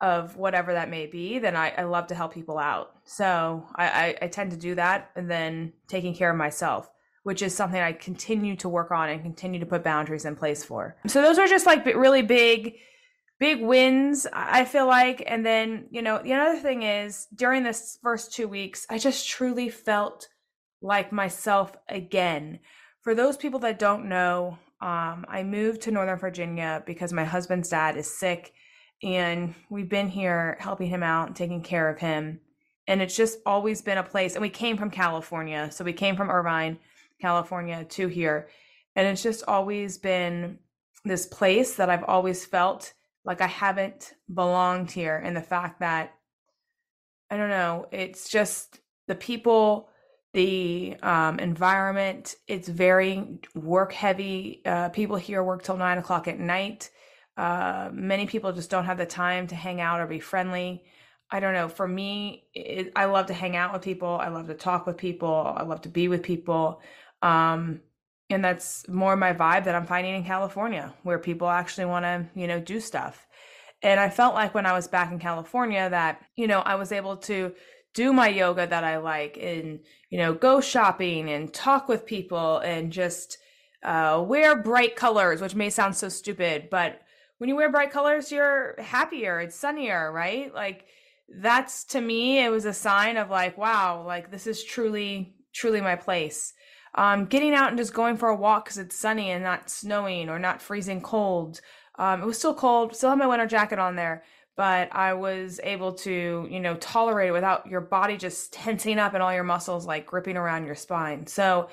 of 0.00 0.36
whatever 0.36 0.72
that 0.72 0.88
may 0.88 1.06
be, 1.06 1.38
then 1.38 1.56
I, 1.56 1.70
I 1.76 1.82
love 1.82 2.06
to 2.06 2.14
help 2.14 2.32
people 2.32 2.58
out. 2.58 2.92
So 3.04 3.66
I, 3.74 3.88
I, 3.88 4.18
I 4.22 4.28
tend 4.28 4.52
to 4.52 4.56
do 4.56 4.74
that 4.76 5.10
and 5.14 5.30
then 5.30 5.72
taking 5.88 6.14
care 6.14 6.30
of 6.30 6.36
myself, 6.36 6.88
which 7.22 7.42
is 7.42 7.54
something 7.54 7.80
I 7.80 7.92
continue 7.92 8.56
to 8.56 8.68
work 8.68 8.92
on 8.92 9.10
and 9.10 9.22
continue 9.22 9.58
to 9.58 9.66
put 9.66 9.84
boundaries 9.84 10.24
in 10.24 10.36
place 10.36 10.64
for. 10.64 10.96
So 11.06 11.20
those 11.20 11.38
are 11.38 11.46
just 11.46 11.66
like 11.66 11.84
really 11.84 12.22
big, 12.22 12.76
big 13.40 13.62
wins, 13.62 14.26
I 14.32 14.66
feel 14.66 14.86
like. 14.86 15.24
And 15.26 15.44
then, 15.44 15.86
you 15.90 16.02
know, 16.02 16.18
the 16.22 16.34
other 16.34 16.58
thing 16.58 16.82
is 16.82 17.26
during 17.34 17.64
this 17.64 17.98
first 18.02 18.32
two 18.32 18.46
weeks, 18.46 18.86
I 18.88 18.98
just 18.98 19.28
truly 19.28 19.70
felt 19.70 20.28
like 20.82 21.10
myself 21.10 21.72
again. 21.88 22.60
For 23.00 23.14
those 23.14 23.38
people 23.38 23.58
that 23.60 23.78
don't 23.78 24.08
know, 24.08 24.58
um, 24.82 25.24
I 25.26 25.42
moved 25.42 25.80
to 25.82 25.90
Northern 25.90 26.18
Virginia 26.18 26.82
because 26.86 27.12
my 27.12 27.24
husband's 27.24 27.70
dad 27.70 27.96
is 27.96 28.18
sick, 28.18 28.52
and 29.02 29.54
we've 29.70 29.88
been 29.88 30.08
here 30.08 30.58
helping 30.60 30.88
him 30.88 31.02
out 31.02 31.28
and 31.28 31.36
taking 31.36 31.62
care 31.62 31.88
of 31.88 31.98
him. 31.98 32.40
And 32.86 33.00
it's 33.00 33.16
just 33.16 33.38
always 33.46 33.80
been 33.82 33.98
a 33.98 34.02
place. 34.02 34.34
And 34.34 34.42
we 34.42 34.50
came 34.50 34.76
from 34.76 34.90
California, 34.90 35.70
so 35.70 35.84
we 35.84 35.92
came 35.92 36.16
from 36.16 36.30
Irvine, 36.30 36.78
California, 37.20 37.84
to 37.84 38.08
here, 38.08 38.48
and 38.96 39.06
it's 39.06 39.22
just 39.22 39.44
always 39.48 39.96
been 39.96 40.58
this 41.04 41.26
place 41.26 41.76
that 41.76 41.88
I've 41.88 42.04
always 42.04 42.44
felt 42.44 42.92
like 43.24 43.40
I 43.40 43.46
haven't 43.46 44.14
belonged 44.32 44.90
here, 44.90 45.16
and 45.16 45.36
the 45.36 45.42
fact 45.42 45.80
that 45.80 46.14
I 47.30 47.36
don't 47.36 47.50
know, 47.50 47.86
it's 47.92 48.28
just 48.28 48.80
the 49.06 49.14
people 49.14 49.90
the 50.32 50.96
um, 51.02 51.38
environment. 51.38 52.36
It's 52.46 52.68
very 52.68 53.40
work 53.54 53.92
heavy. 53.92 54.62
Uh, 54.64 54.88
people 54.90 55.16
here 55.16 55.42
work 55.42 55.62
till 55.62 55.76
nine 55.76 55.98
o'clock 55.98 56.28
at 56.28 56.38
night. 56.38 56.90
Uh, 57.36 57.90
many 57.92 58.26
people 58.26 58.52
just 58.52 58.70
don't 58.70 58.84
have 58.84 58.98
the 58.98 59.06
time 59.06 59.46
to 59.48 59.54
hang 59.54 59.80
out 59.80 60.00
or 60.00 60.06
be 60.06 60.20
friendly. 60.20 60.84
I 61.30 61.40
don't 61.40 61.54
know. 61.54 61.68
For 61.68 61.86
me, 61.86 62.44
it, 62.54 62.92
I 62.96 63.06
love 63.06 63.26
to 63.26 63.34
hang 63.34 63.56
out 63.56 63.72
with 63.72 63.82
people. 63.82 64.08
I 64.08 64.28
love 64.28 64.48
to 64.48 64.54
talk 64.54 64.86
with 64.86 64.96
people. 64.96 65.54
I 65.56 65.62
love 65.62 65.80
to 65.82 65.88
be 65.88 66.08
with 66.08 66.22
people. 66.22 66.80
Um, 67.22 67.80
and 68.30 68.44
that's 68.44 68.88
more 68.88 69.16
my 69.16 69.32
vibe 69.32 69.64
that 69.64 69.74
I'm 69.74 69.86
finding 69.86 70.14
in 70.14 70.24
California, 70.24 70.94
where 71.02 71.18
people 71.18 71.48
actually 71.48 71.86
want 71.86 72.04
to, 72.04 72.26
you 72.34 72.46
know, 72.46 72.60
do 72.60 72.80
stuff. 72.80 73.26
And 73.82 73.98
I 73.98 74.10
felt 74.10 74.34
like 74.34 74.54
when 74.54 74.66
I 74.66 74.72
was 74.72 74.88
back 74.88 75.10
in 75.10 75.18
California 75.18 75.88
that, 75.88 76.20
you 76.36 76.46
know, 76.46 76.60
I 76.60 76.74
was 76.76 76.92
able 76.92 77.16
to 77.18 77.54
do 77.94 78.12
my 78.12 78.28
yoga 78.28 78.66
that 78.66 78.84
I 78.84 78.98
like 78.98 79.36
and, 79.40 79.80
you 80.10 80.18
know, 80.18 80.32
go 80.34 80.60
shopping 80.60 81.28
and 81.30 81.52
talk 81.52 81.88
with 81.88 82.06
people 82.06 82.58
and 82.58 82.92
just 82.92 83.38
uh, 83.82 84.22
wear 84.26 84.54
bright 84.54 84.96
colors, 84.96 85.40
which 85.40 85.54
may 85.54 85.70
sound 85.70 85.96
so 85.96 86.08
stupid, 86.08 86.68
but 86.70 87.00
when 87.38 87.48
you 87.48 87.56
wear 87.56 87.70
bright 87.70 87.90
colors, 87.90 88.30
you're 88.30 88.74
happier, 88.78 89.40
it's 89.40 89.56
sunnier, 89.56 90.12
right? 90.12 90.54
Like, 90.54 90.84
that's 91.38 91.84
to 91.84 92.00
me, 92.00 92.44
it 92.44 92.50
was 92.50 92.66
a 92.66 92.72
sign 92.74 93.16
of 93.16 93.30
like, 93.30 93.56
wow, 93.56 94.04
like 94.06 94.30
this 94.30 94.46
is 94.46 94.62
truly, 94.62 95.34
truly 95.54 95.80
my 95.80 95.96
place. 95.96 96.52
Um, 96.94 97.26
getting 97.26 97.54
out 97.54 97.68
and 97.68 97.78
just 97.78 97.94
going 97.94 98.16
for 98.16 98.28
a 98.28 98.36
walk 98.36 98.64
because 98.64 98.78
it's 98.78 98.96
sunny 98.96 99.30
and 99.30 99.44
not 99.44 99.70
snowing 99.70 100.28
or 100.28 100.38
not 100.38 100.60
freezing 100.60 101.00
cold. 101.00 101.60
Um, 101.98 102.22
it 102.22 102.26
was 102.26 102.38
still 102.38 102.54
cold, 102.54 102.96
still 102.96 103.10
had 103.10 103.18
my 103.18 103.26
winter 103.26 103.46
jacket 103.46 103.78
on 103.78 103.94
there, 103.94 104.24
but 104.56 104.94
I 104.94 105.14
was 105.14 105.60
able 105.62 105.92
to, 105.94 106.48
you 106.50 106.60
know, 106.60 106.74
tolerate 106.76 107.28
it 107.28 107.32
without 107.32 107.66
your 107.66 107.80
body 107.80 108.16
just 108.16 108.52
tensing 108.52 108.98
up 108.98 109.14
and 109.14 109.22
all 109.22 109.32
your 109.32 109.44
muscles 109.44 109.86
like 109.86 110.06
gripping 110.06 110.36
around 110.36 110.66
your 110.66 110.74
spine. 110.74 111.26
So 111.26 111.68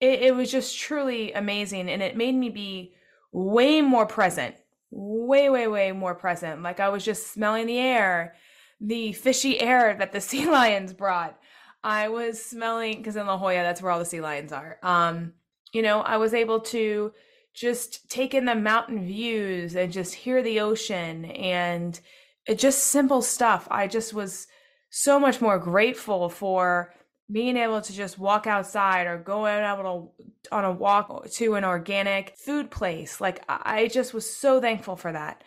it, 0.00 0.20
it 0.22 0.34
was 0.34 0.50
just 0.50 0.78
truly 0.78 1.32
amazing. 1.32 1.88
And 1.88 2.02
it 2.02 2.16
made 2.16 2.34
me 2.34 2.48
be 2.50 2.94
way 3.32 3.80
more 3.80 4.06
present, 4.06 4.56
way, 4.90 5.48
way, 5.50 5.68
way 5.68 5.92
more 5.92 6.14
present. 6.14 6.62
Like 6.62 6.80
I 6.80 6.88
was 6.88 7.04
just 7.04 7.32
smelling 7.32 7.66
the 7.66 7.78
air, 7.78 8.34
the 8.80 9.12
fishy 9.12 9.60
air 9.60 9.94
that 9.98 10.12
the 10.12 10.20
sea 10.22 10.48
lions 10.48 10.92
brought. 10.92 11.38
I 11.86 12.08
was 12.08 12.44
smelling, 12.44 12.98
because 12.98 13.14
in 13.14 13.28
La 13.28 13.38
Jolla, 13.38 13.62
that's 13.62 13.80
where 13.80 13.92
all 13.92 14.00
the 14.00 14.04
sea 14.04 14.20
lions 14.20 14.50
are. 14.50 14.78
Um, 14.82 15.34
you 15.72 15.82
know, 15.82 16.00
I 16.00 16.16
was 16.16 16.34
able 16.34 16.58
to 16.60 17.12
just 17.54 18.10
take 18.10 18.34
in 18.34 18.44
the 18.44 18.56
mountain 18.56 19.06
views 19.06 19.76
and 19.76 19.92
just 19.92 20.12
hear 20.12 20.42
the 20.42 20.58
ocean 20.58 21.26
and 21.26 21.98
it 22.44 22.58
just 22.58 22.86
simple 22.86 23.22
stuff. 23.22 23.68
I 23.70 23.86
just 23.86 24.12
was 24.12 24.48
so 24.90 25.20
much 25.20 25.40
more 25.40 25.60
grateful 25.60 26.28
for 26.28 26.92
being 27.30 27.56
able 27.56 27.80
to 27.80 27.92
just 27.92 28.18
walk 28.18 28.48
outside 28.48 29.06
or 29.06 29.18
go 29.18 29.46
out 29.46 29.78
able 29.78 30.12
to, 30.18 30.54
on 30.56 30.64
a 30.64 30.72
walk 30.72 31.30
to 31.30 31.54
an 31.54 31.64
organic 31.64 32.36
food 32.36 32.68
place. 32.68 33.20
Like 33.20 33.44
I 33.48 33.86
just 33.86 34.12
was 34.12 34.28
so 34.28 34.60
thankful 34.60 34.96
for 34.96 35.12
that. 35.12 35.44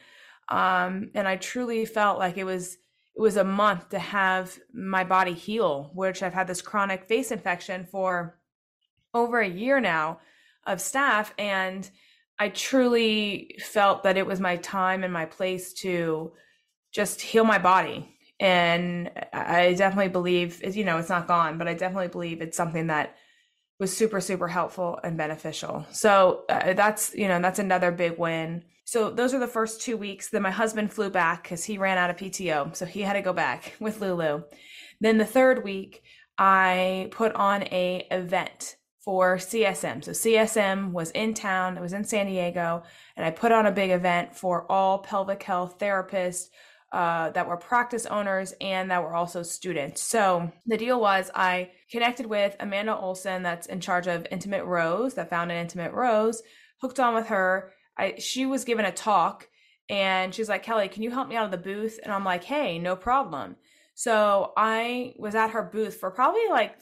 Um, 0.48 1.12
and 1.16 1.28
I 1.28 1.36
truly 1.36 1.86
felt 1.86 2.18
like 2.18 2.38
it 2.38 2.46
was 2.46 2.78
it 3.20 3.22
was 3.22 3.36
a 3.36 3.44
month 3.44 3.90
to 3.90 4.00
have 4.00 4.58
my 4.74 5.04
body 5.04 5.34
heal, 5.34 5.92
which 5.94 6.24
I've 6.24 6.34
had 6.34 6.48
this 6.48 6.62
chronic 6.62 7.04
face 7.04 7.32
infection 7.32 7.86
for 7.86 8.40
over 9.14 9.42
a 9.42 9.50
year 9.50 9.82
now 9.82 10.22
of 10.66 10.78
staph. 10.78 11.32
and 11.38 11.90
I 12.40 12.48
truly 12.48 13.58
felt 13.60 14.04
that 14.04 14.16
it 14.16 14.26
was 14.26 14.40
my 14.40 14.56
time 14.56 15.04
and 15.04 15.12
my 15.12 15.26
place 15.26 15.74
to 15.82 16.32
just 16.94 17.20
heal 17.20 17.44
my 17.44 17.58
body. 17.58 18.16
And 18.40 19.12
I 19.34 19.74
definitely 19.74 20.08
believe, 20.08 20.64
you 20.74 20.86
know, 20.86 20.98
it's 20.98 21.10
not 21.10 21.28
gone, 21.28 21.58
but 21.58 21.68
I 21.68 21.74
definitely 21.74 22.08
believe 22.08 22.42
it's 22.42 22.56
something 22.56 22.88
that 22.88 23.18
was 23.82 23.96
super, 23.96 24.22
super 24.22 24.48
helpful 24.48 24.98
and 25.04 25.18
beneficial. 25.18 25.86
So 25.92 26.46
uh, 26.48 26.72
that's, 26.72 27.14
you 27.14 27.28
know, 27.28 27.42
that's 27.42 27.60
another 27.60 27.92
big 27.92 28.18
win. 28.18 28.64
So 28.90 29.12
those 29.12 29.36
are 29.36 29.40
the 29.40 29.46
first 29.48 29.82
two 29.82 29.98
weeks. 29.98 30.30
Then 30.30 30.42
my 30.42 30.50
husband 30.50 30.92
flew 30.92 31.12
back 31.12 31.44
because 31.44 31.64
he 31.64 31.78
ran 31.78 32.00
out 32.00 32.10
of 32.10 32.18
PTO. 32.18 32.76
So 32.76 32.88
he 32.88 33.02
had 33.02 33.14
to 33.14 33.22
go 33.22 33.34
back 33.34 33.76
with 33.80 34.02
Lulu. 34.02 34.42
Then 35.00 35.20
the 35.20 35.26
third 35.26 35.64
week, 35.64 36.02
I 36.40 37.10
put 37.12 37.36
on 37.36 37.64
a 37.66 38.08
event 38.10 38.78
for 39.06 39.38
CSM. 39.38 40.04
So 40.04 40.12
CSM 40.12 40.92
was 40.92 41.12
in 41.12 41.36
town, 41.36 41.78
it 41.78 41.82
was 41.82 41.94
in 41.94 42.04
San 42.04 42.26
Diego, 42.26 42.82
and 43.16 43.24
I 43.24 43.30
put 43.30 43.52
on 43.52 43.68
a 43.68 43.72
big 43.72 43.92
event 43.92 44.36
for 44.36 44.66
all 44.72 44.98
pelvic 44.98 45.44
health 45.44 45.78
therapists 45.78 46.48
uh, 46.92 47.30
that 47.30 47.48
were 47.48 47.58
practice 47.58 48.08
owners 48.08 48.56
and 48.60 48.90
that 48.90 49.04
were 49.04 49.14
also 49.14 49.44
students. 49.44 50.02
So 50.02 50.52
the 50.66 50.78
deal 50.78 51.00
was 51.00 51.30
I 51.36 51.70
connected 51.92 52.26
with 52.26 52.56
Amanda 52.60 52.98
Olson, 52.98 53.44
that's 53.44 53.68
in 53.68 53.82
charge 53.82 54.08
of 54.08 54.26
Intimate 54.32 54.66
Rose, 54.66 55.14
that 55.14 55.30
founded 55.30 55.58
Intimate 55.58 55.94
Rose, 55.94 56.42
hooked 56.82 57.00
on 57.00 57.14
with 57.14 57.28
her. 57.28 57.74
I, 58.00 58.16
she 58.18 58.46
was 58.46 58.64
given 58.64 58.86
a 58.86 58.92
talk 58.92 59.48
and 59.90 60.34
she's 60.34 60.50
like, 60.50 60.64
Kelly, 60.64 60.88
can 60.88 61.04
you 61.04 61.12
help 61.12 61.28
me 61.28 61.36
out 61.36 61.46
of 61.46 61.52
the 61.52 61.58
booth? 61.58 62.00
And 62.02 62.14
I'm 62.14 62.24
like, 62.24 62.44
hey, 62.44 62.80
no 62.80 62.96
problem. 62.96 63.58
So 63.96 64.54
I 64.56 65.14
was 65.18 65.36
at 65.36 65.50
her 65.52 65.64
booth 65.64 65.98
for 65.98 66.10
probably 66.10 66.48
like 66.50 66.76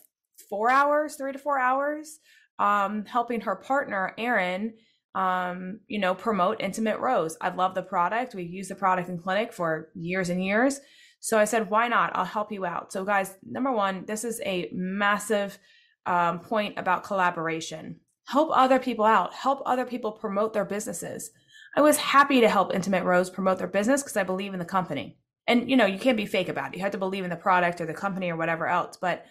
four 0.49 0.69
hours, 0.69 1.15
three 1.15 1.33
to 1.33 1.39
four 1.39 1.59
hours, 1.59 2.19
um, 2.59 3.05
helping 3.05 3.41
her 3.41 3.55
partner, 3.55 4.13
Erin, 4.17 4.73
um, 5.15 5.79
you 5.87 5.99
know, 5.99 6.13
promote 6.13 6.61
Intimate 6.61 6.99
Rose. 6.99 7.37
I 7.41 7.49
love 7.49 7.73
the 7.73 7.81
product. 7.81 8.35
We've 8.35 8.51
used 8.51 8.69
the 8.69 8.75
product 8.75 9.09
in 9.09 9.17
clinic 9.17 9.51
for 9.51 9.89
years 9.95 10.29
and 10.29 10.43
years. 10.43 10.79
So 11.19 11.39
I 11.39 11.45
said, 11.45 11.71
why 11.71 11.87
not? 11.87 12.11
I'll 12.13 12.25
help 12.25 12.51
you 12.51 12.65
out. 12.65 12.91
So, 12.91 13.03
guys, 13.03 13.35
number 13.43 13.71
one, 13.71 14.05
this 14.05 14.23
is 14.23 14.39
a 14.45 14.69
massive 14.71 15.57
um, 16.05 16.39
point 16.39 16.75
about 16.77 17.03
collaboration. 17.03 17.99
Help 18.27 18.49
other 18.51 18.79
people 18.79 19.05
out, 19.05 19.33
help 19.33 19.61
other 19.65 19.85
people 19.85 20.11
promote 20.11 20.53
their 20.53 20.65
businesses. 20.65 21.31
I 21.75 21.81
was 21.81 21.97
happy 21.97 22.41
to 22.41 22.49
help 22.49 22.73
Intimate 22.73 23.03
Rose 23.03 23.29
promote 23.29 23.57
their 23.57 23.67
business 23.67 24.03
because 24.03 24.17
I 24.17 24.23
believe 24.23 24.53
in 24.53 24.59
the 24.59 24.65
company. 24.65 25.17
And, 25.47 25.69
you 25.69 25.77
know, 25.77 25.85
you 25.85 25.97
can't 25.97 26.17
be 26.17 26.25
fake 26.25 26.49
about 26.49 26.73
it. 26.73 26.77
You 26.77 26.83
have 26.83 26.91
to 26.91 26.97
believe 26.97 27.23
in 27.23 27.29
the 27.29 27.37
product 27.37 27.79
or 27.79 27.85
the 27.85 27.93
company 27.93 28.29
or 28.29 28.35
whatever 28.35 28.67
else. 28.67 28.97
But 28.97 29.25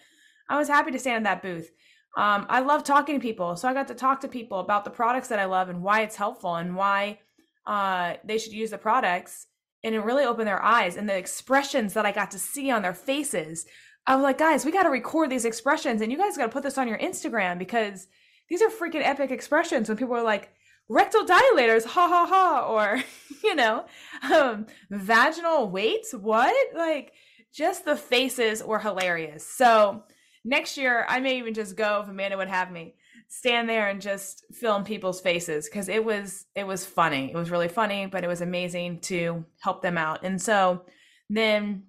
I 0.49 0.57
was 0.57 0.67
happy 0.67 0.91
to 0.91 0.99
stand 0.99 1.17
in 1.17 1.23
that 1.23 1.43
booth. 1.43 1.69
Um, 2.17 2.47
I 2.49 2.61
love 2.61 2.83
talking 2.83 3.15
to 3.15 3.21
people. 3.21 3.55
So 3.55 3.67
I 3.67 3.73
got 3.73 3.87
to 3.89 3.93
talk 3.93 4.21
to 4.21 4.27
people 4.27 4.59
about 4.59 4.83
the 4.83 4.89
products 4.89 5.27
that 5.27 5.37
I 5.37 5.45
love 5.45 5.69
and 5.69 5.83
why 5.83 6.01
it's 6.01 6.15
helpful 6.15 6.55
and 6.55 6.75
why 6.75 7.19
uh, 7.67 8.15
they 8.23 8.39
should 8.39 8.53
use 8.53 8.71
the 8.71 8.79
products. 8.79 9.45
And 9.83 9.93
it 9.93 9.99
really 9.99 10.25
opened 10.25 10.47
their 10.47 10.63
eyes 10.63 10.97
and 10.97 11.07
the 11.07 11.15
expressions 11.15 11.93
that 11.93 12.05
I 12.05 12.11
got 12.11 12.31
to 12.31 12.39
see 12.39 12.71
on 12.71 12.81
their 12.81 12.95
faces. 12.95 13.67
I 14.07 14.15
was 14.15 14.23
like, 14.23 14.39
guys, 14.39 14.65
we 14.65 14.71
got 14.71 14.83
to 14.83 14.89
record 14.89 15.29
these 15.29 15.45
expressions 15.45 16.01
and 16.01 16.11
you 16.11 16.17
guys 16.17 16.37
got 16.37 16.47
to 16.47 16.51
put 16.51 16.63
this 16.63 16.79
on 16.79 16.87
your 16.87 16.97
Instagram 16.97 17.59
because 17.59 18.07
these 18.49 18.61
are 18.61 18.69
freaking 18.69 19.05
epic 19.05 19.31
expressions 19.31 19.89
when 19.89 19.97
people 19.97 20.15
are 20.15 20.23
like, 20.23 20.49
rectal 20.89 21.25
dilators, 21.25 21.85
ha 21.85 22.07
ha 22.07 22.25
ha, 22.25 22.67
or, 22.67 23.03
you 23.43 23.55
know, 23.55 23.85
um, 24.33 24.65
vaginal 24.89 25.69
weights, 25.69 26.13
what? 26.13 26.55
Like, 26.75 27.13
just 27.53 27.85
the 27.85 27.95
faces 27.95 28.63
were 28.63 28.79
hilarious. 28.79 29.45
So, 29.45 30.03
next 30.45 30.77
year 30.77 31.05
I 31.09 31.19
may 31.19 31.39
even 31.39 31.53
just 31.53 31.75
go 31.75 32.01
if 32.01 32.09
Amanda 32.09 32.37
would 32.37 32.47
have 32.47 32.71
me 32.71 32.95
stand 33.27 33.67
there 33.67 33.89
and 33.89 34.01
just 34.01 34.45
film 34.53 34.83
people's 34.83 35.19
faces 35.19 35.67
because 35.67 35.89
it 35.89 36.03
was 36.03 36.45
it 36.55 36.65
was 36.65 36.85
funny. 36.85 37.29
It 37.31 37.35
was 37.35 37.51
really 37.51 37.67
funny, 37.67 38.05
but 38.05 38.23
it 38.23 38.27
was 38.27 38.41
amazing 38.41 38.99
to 39.01 39.45
help 39.59 39.81
them 39.81 39.97
out. 39.97 40.23
And 40.23 40.41
so 40.41 40.85
then 41.29 41.83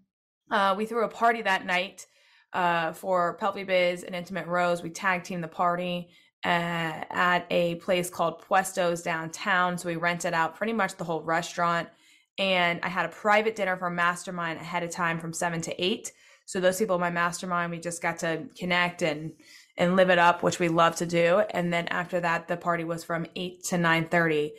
uh, 0.51 0.75
we 0.77 0.87
threw 0.87 1.05
a 1.05 1.09
party 1.09 1.43
that 1.43 1.65
night 1.65 2.07
uh, 2.53 2.93
for 2.93 3.39
Pelvibiz 3.41 4.03
and 4.05 4.15
Intimate 4.15 4.47
Rose. 4.47 4.83
We 4.83 4.91
tag 4.91 5.23
team 5.23 5.41
the 5.41 5.49
party 5.49 6.09
uh, 6.45 7.05
at 7.11 7.47
a 7.51 7.77
place 7.77 8.11
called 8.11 8.43
Puestos 8.43 9.03
downtown. 9.03 9.77
So 9.79 9.89
we 9.89 9.97
rented 9.97 10.35
out 10.35 10.57
pretty 10.57 10.73
much 10.73 10.97
the 10.97 11.05
whole 11.05 11.23
restaurant. 11.23 11.89
And 12.39 12.81
I 12.83 12.89
had 12.89 13.07
a 13.07 13.09
private 13.09 13.57
dinner 13.57 13.77
for 13.77 13.91
Mastermind 13.91 14.61
ahead 14.61 14.83
of 14.83 14.91
time 14.91 15.19
from 15.19 15.33
seven 15.33 15.61
to 15.63 15.85
eight. 15.85 16.13
So 16.47 16.61
those 16.61 16.79
people 16.79 16.95
in 16.95 17.01
my 17.01 17.11
mastermind, 17.11 17.71
we 17.71 17.79
just 17.79 18.01
got 18.01 18.19
to 18.21 18.45
connect 18.57 19.03
and 19.03 19.33
and 19.77 19.95
live 19.97 20.11
it 20.11 20.19
up, 20.19 20.43
which 20.43 20.59
we 20.59 20.69
love 20.69 20.97
to 20.97 21.07
do. 21.07 21.43
And 21.51 21.73
then 21.73 21.87
after 21.89 22.19
that, 22.21 22.49
the 22.49 22.57
party 22.57 22.85
was 22.85 23.05
from 23.05 23.27
eight 23.37 23.65
to 23.65 23.79
nine 23.79 24.07
thirty. 24.07 24.55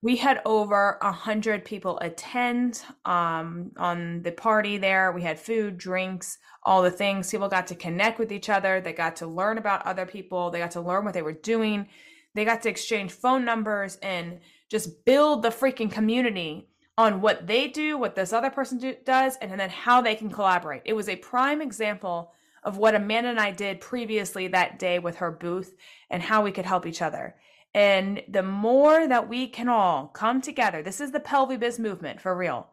We 0.00 0.16
had 0.16 0.40
over 0.44 0.96
a 1.02 1.10
hundred 1.10 1.64
people 1.64 1.98
attend 1.98 2.82
um, 3.04 3.72
on 3.76 4.22
the 4.22 4.30
party 4.30 4.78
there. 4.78 5.10
We 5.10 5.22
had 5.22 5.40
food, 5.40 5.76
drinks, 5.76 6.38
all 6.62 6.82
the 6.82 6.90
things. 6.90 7.30
People 7.30 7.48
got 7.48 7.66
to 7.68 7.74
connect 7.74 8.18
with 8.18 8.30
each 8.30 8.48
other. 8.48 8.80
They 8.80 8.92
got 8.92 9.16
to 9.16 9.26
learn 9.26 9.58
about 9.58 9.84
other 9.86 10.06
people. 10.06 10.50
They 10.50 10.60
got 10.60 10.70
to 10.72 10.80
learn 10.80 11.04
what 11.04 11.14
they 11.14 11.22
were 11.22 11.32
doing. 11.32 11.88
They 12.34 12.44
got 12.44 12.62
to 12.62 12.68
exchange 12.68 13.10
phone 13.10 13.44
numbers 13.44 13.96
and 13.96 14.38
just 14.68 15.04
build 15.04 15.42
the 15.42 15.48
freaking 15.48 15.90
community 15.90 16.68
on 16.96 17.20
what 17.20 17.46
they 17.46 17.66
do, 17.66 17.98
what 17.98 18.14
this 18.14 18.32
other 18.32 18.50
person 18.50 18.78
do, 18.78 18.94
does, 19.04 19.36
and 19.36 19.58
then 19.58 19.70
how 19.70 20.00
they 20.00 20.14
can 20.14 20.30
collaborate. 20.30 20.82
It 20.84 20.92
was 20.92 21.08
a 21.08 21.16
prime 21.16 21.60
example 21.60 22.32
of 22.62 22.76
what 22.76 22.94
Amanda 22.94 23.30
and 23.30 23.40
I 23.40 23.50
did 23.50 23.80
previously 23.80 24.48
that 24.48 24.78
day 24.78 24.98
with 24.98 25.16
her 25.16 25.30
booth 25.30 25.76
and 26.10 26.22
how 26.22 26.42
we 26.42 26.52
could 26.52 26.66
help 26.66 26.86
each 26.86 27.02
other. 27.02 27.34
And 27.74 28.22
the 28.28 28.42
more 28.42 29.06
that 29.06 29.28
we 29.28 29.46
can 29.46 29.68
all 29.68 30.08
come 30.08 30.40
together, 30.40 30.82
this 30.82 31.00
is 31.00 31.12
the 31.12 31.20
Pelvibiz 31.20 31.78
movement 31.78 32.20
for 32.20 32.36
real. 32.36 32.68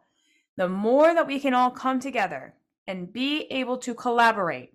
The 0.56 0.68
more 0.68 1.14
that 1.14 1.26
we 1.26 1.38
can 1.38 1.54
all 1.54 1.70
come 1.70 2.00
together 2.00 2.54
and 2.86 3.12
be 3.12 3.42
able 3.50 3.78
to 3.78 3.94
collaborate 3.94 4.72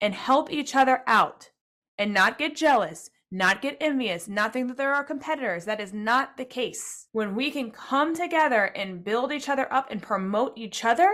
and 0.00 0.14
help 0.14 0.52
each 0.52 0.74
other 0.76 1.02
out 1.06 1.50
and 1.98 2.14
not 2.14 2.38
get 2.38 2.56
jealous 2.56 3.10
not 3.30 3.62
get 3.62 3.76
envious, 3.80 4.26
not 4.26 4.52
think 4.52 4.68
that 4.68 4.76
there 4.76 4.94
are 4.94 5.04
competitors. 5.04 5.64
That 5.64 5.80
is 5.80 5.92
not 5.92 6.36
the 6.36 6.44
case. 6.44 7.06
When 7.12 7.34
we 7.34 7.50
can 7.50 7.70
come 7.70 8.14
together 8.14 8.64
and 8.64 9.04
build 9.04 9.32
each 9.32 9.48
other 9.48 9.72
up 9.72 9.90
and 9.90 10.02
promote 10.02 10.54
each 10.56 10.84
other, 10.84 11.08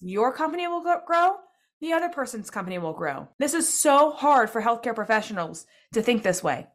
your 0.00 0.32
company 0.32 0.66
will 0.66 0.82
grow, 0.82 1.36
the 1.80 1.92
other 1.92 2.08
person's 2.08 2.50
company 2.50 2.78
will 2.78 2.94
grow. 2.94 3.28
This 3.38 3.52
is 3.52 3.68
so 3.68 4.12
hard 4.12 4.48
for 4.48 4.62
healthcare 4.62 4.94
professionals 4.94 5.66
to 5.92 6.02
think 6.02 6.22
this 6.22 6.42
way. 6.42 6.68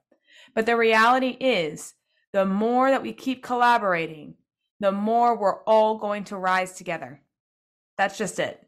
But 0.53 0.65
the 0.65 0.75
reality 0.75 1.38
is, 1.39 1.93
the 2.34 2.46
more 2.46 2.89
that 2.89 3.01
we 3.01 3.13
keep 3.13 3.43
collaborating, 3.43 4.36
the 4.79 4.91
more 4.91 5.38
we're 5.38 5.63
all 5.63 5.98
going 5.98 6.24
to 6.25 6.38
rise 6.38 6.74
together. 6.74 7.22
That's 7.98 8.17
just 8.17 8.39
it. 8.39 8.67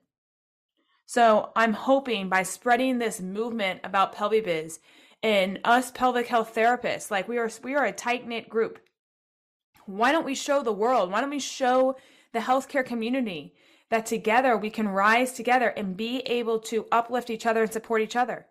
So 1.06 1.52
I'm 1.56 1.74
hoping 1.74 2.30
by 2.30 2.44
spreading 2.44 3.00
this 3.00 3.20
movement 3.20 3.82
about 3.84 4.16
Pelvibiz 4.16 4.80
and 5.24 5.60
us 5.64 5.90
pelvic 5.90 6.28
health 6.28 6.54
therapists 6.54 7.10
like 7.10 7.28
we 7.28 7.38
are 7.38 7.50
we 7.64 7.76
are 7.76 7.86
a 7.86 7.94
tight 7.94 8.28
knit 8.28 8.50
group 8.50 8.80
why 9.86 10.12
don't 10.12 10.26
we 10.26 10.36
show 10.36 10.62
the 10.62 10.72
world 10.72 11.10
why 11.10 11.22
don't 11.22 11.30
we 11.30 11.40
show 11.40 11.96
the 12.34 12.40
healthcare 12.40 12.86
community 12.86 13.56
that 13.90 14.06
together 14.06 14.58
we 14.58 14.70
can 14.70 14.88
rise 14.88 15.32
together 15.32 15.70
and 15.70 15.96
be 15.96 16.20
able 16.22 16.60
to 16.60 16.86
uplift 16.92 17.30
each 17.30 17.46
other 17.46 17.64
and 17.64 17.72
support 17.72 18.02
each 18.02 18.18
other 18.18 18.46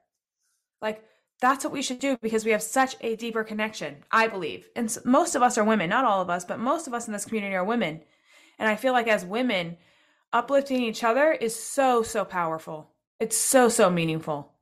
like 0.81 1.05
that's 1.42 1.64
what 1.64 1.72
we 1.72 1.82
should 1.82 1.99
do 1.99 2.16
because 2.22 2.46
we 2.46 2.52
have 2.52 2.62
such 2.62 2.96
a 3.02 3.16
deeper 3.16 3.44
connection 3.44 3.96
i 4.11 4.26
believe. 4.26 4.68
And 4.75 4.96
most 5.04 5.34
of 5.34 5.42
us 5.42 5.58
are 5.58 5.64
women 5.64 5.90
not 5.90 6.06
all 6.06 6.22
of 6.22 6.30
us 6.30 6.46
but 6.46 6.58
most 6.58 6.87
of 6.87 6.94
us 6.94 7.06
in 7.06 7.12
this 7.12 7.26
community 7.26 7.54
are 7.54 7.64
women. 7.64 8.00
And 8.58 8.68
i 8.68 8.76
feel 8.76 8.94
like 8.94 9.08
as 9.08 9.26
women 9.26 9.76
uplifting 10.32 10.82
each 10.82 11.04
other 11.04 11.32
is 11.32 11.54
so 11.54 12.02
so 12.02 12.25
powerful. 12.25 12.92
It's 13.20 13.37
so 13.37 13.68
so 13.68 13.90
meaningful. 13.90 14.52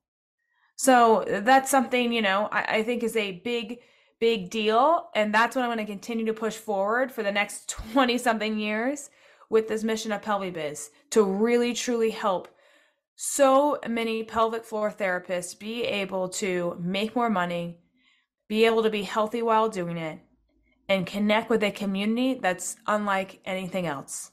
So 0.80 1.26
that's 1.28 1.70
something, 1.70 2.10
you 2.10 2.22
know, 2.22 2.48
I, 2.50 2.76
I 2.78 2.82
think 2.82 3.02
is 3.02 3.14
a 3.14 3.32
big, 3.32 3.80
big 4.18 4.48
deal. 4.48 5.10
And 5.14 5.34
that's 5.34 5.54
what 5.54 5.62
I'm 5.62 5.68
going 5.68 5.76
to 5.76 5.84
continue 5.84 6.24
to 6.24 6.32
push 6.32 6.54
forward 6.54 7.12
for 7.12 7.22
the 7.22 7.30
next 7.30 7.68
20 7.92 8.16
something 8.16 8.58
years 8.58 9.10
with 9.50 9.68
this 9.68 9.84
mission 9.84 10.10
of 10.10 10.22
Pelvibiz 10.22 10.88
to 11.10 11.22
really, 11.22 11.74
truly 11.74 12.08
help 12.08 12.48
so 13.22 13.78
many 13.86 14.22
pelvic 14.22 14.64
floor 14.64 14.90
therapists 14.90 15.58
be 15.58 15.84
able 15.84 16.26
to 16.26 16.74
make 16.80 17.14
more 17.14 17.28
money, 17.28 17.76
be 18.48 18.64
able 18.64 18.82
to 18.82 18.88
be 18.88 19.02
healthy 19.02 19.42
while 19.42 19.68
doing 19.68 19.98
it, 19.98 20.20
and 20.88 21.06
connect 21.06 21.50
with 21.50 21.62
a 21.62 21.70
community 21.70 22.40
that's 22.40 22.76
unlike 22.86 23.38
anything 23.44 23.86
else. 23.86 24.30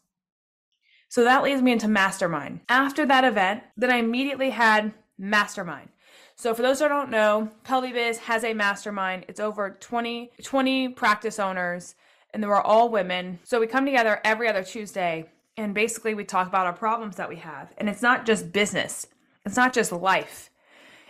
So 1.09 1.25
that 1.25 1.43
leads 1.43 1.61
me 1.61 1.73
into 1.73 1.89
Mastermind. 1.89 2.61
After 2.69 3.05
that 3.05 3.25
event, 3.25 3.63
then 3.75 3.91
I 3.91 3.97
immediately 3.97 4.51
had 4.51 4.93
Mastermind. 5.17 5.89
So 6.37 6.53
for 6.53 6.61
those 6.61 6.79
who 6.79 6.87
don't 6.87 7.11
know, 7.11 7.51
Pelvibiz 7.65 8.19
has 8.19 8.45
a 8.45 8.53
mastermind. 8.53 9.25
It's 9.27 9.41
over 9.41 9.71
20, 9.81 10.31
20 10.41 10.89
practice 10.89 11.39
owners 11.39 11.95
and 12.33 12.41
they 12.41 12.47
were 12.47 12.61
all 12.61 12.87
women. 12.87 13.39
So 13.43 13.59
we 13.59 13.67
come 13.67 13.85
together 13.85 14.21
every 14.23 14.47
other 14.47 14.63
Tuesday 14.63 15.29
and 15.57 15.73
basically 15.73 16.13
we 16.13 16.23
talk 16.23 16.47
about 16.47 16.67
our 16.67 16.73
problems 16.73 17.15
that 17.15 17.29
we 17.29 17.37
have. 17.37 17.73
And 17.77 17.89
it's 17.89 18.01
not 18.01 18.25
just 18.25 18.53
business. 18.53 19.07
It's 19.45 19.55
not 19.55 19.73
just 19.73 19.91
life. 19.91 20.51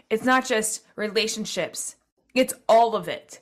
It's 0.09 0.23
not 0.23 0.45
just 0.45 0.83
relationships. 0.95 1.97
It's 2.33 2.53
all 2.69 2.95
of 2.95 3.07
it. 3.07 3.41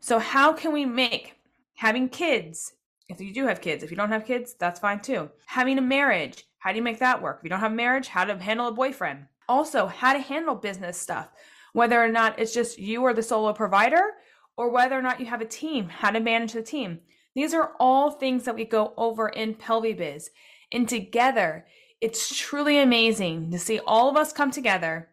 So 0.00 0.18
how 0.18 0.52
can 0.52 0.72
we 0.72 0.86
make 0.86 1.34
having 1.74 2.08
kids, 2.08 2.72
if 3.08 3.20
you 3.20 3.34
do 3.34 3.46
have 3.46 3.60
kids, 3.60 3.82
if 3.82 3.90
you 3.90 3.96
don't 3.96 4.10
have 4.12 4.24
kids, 4.24 4.54
that's 4.58 4.80
fine 4.80 5.00
too. 5.00 5.30
Having 5.46 5.78
a 5.78 5.82
marriage, 5.82 6.44
how 6.58 6.70
do 6.70 6.76
you 6.76 6.82
make 6.82 6.98
that 7.00 7.20
work? 7.20 7.38
If 7.38 7.44
you 7.44 7.50
don't 7.50 7.60
have 7.60 7.72
marriage, 7.72 8.08
how 8.08 8.24
to 8.24 8.38
handle 8.38 8.68
a 8.68 8.72
boyfriend? 8.72 9.26
Also, 9.48 9.86
how 9.86 10.12
to 10.14 10.18
handle 10.18 10.54
business 10.54 10.98
stuff, 10.98 11.28
whether 11.72 12.02
or 12.02 12.08
not 12.08 12.38
it's 12.38 12.54
just 12.54 12.78
you 12.78 13.02
or 13.02 13.12
the 13.12 13.22
solo 13.22 13.52
provider, 13.52 14.12
or 14.56 14.70
whether 14.70 14.98
or 14.98 15.02
not 15.02 15.20
you 15.20 15.26
have 15.26 15.42
a 15.42 15.46
team, 15.46 15.88
how 15.88 16.10
to 16.10 16.18
manage 16.18 16.52
the 16.52 16.62
team. 16.62 17.00
These 17.36 17.52
are 17.52 17.72
all 17.78 18.10
things 18.10 18.44
that 18.44 18.54
we 18.54 18.64
go 18.64 18.94
over 18.96 19.28
in 19.28 19.54
Pelvibiz. 19.54 20.30
And 20.72 20.88
together, 20.88 21.66
it's 22.00 22.34
truly 22.34 22.78
amazing 22.78 23.50
to 23.50 23.58
see 23.58 23.78
all 23.86 24.08
of 24.08 24.16
us 24.16 24.32
come 24.32 24.50
together 24.50 25.10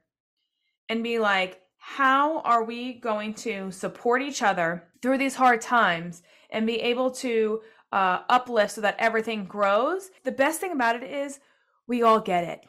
and 0.88 1.03
be 1.03 1.20
like, 1.20 1.60
how 1.77 2.39
are 2.39 2.63
we 2.63 2.94
going 2.94 3.34
to 3.34 3.70
support 3.72 4.22
each 4.22 4.42
other 4.42 4.88
through 5.01 5.18
these 5.18 5.36
hard 5.36 5.60
times 5.60 6.24
and 6.50 6.65
be 6.65 6.80
able 6.80 7.12
to 7.12 7.62
uh, 7.92 8.20
uplift 8.30 8.72
so 8.72 8.82
that 8.82 8.96
everything 9.00 9.44
grows? 9.44 10.10
The 10.24 10.32
best 10.32 10.62
thing 10.62 10.72
about 10.72 10.96
it 10.96 11.03
is 11.03 11.42
we 11.88 12.03
all 12.03 12.22
get 12.22 12.46
it. 12.46 12.62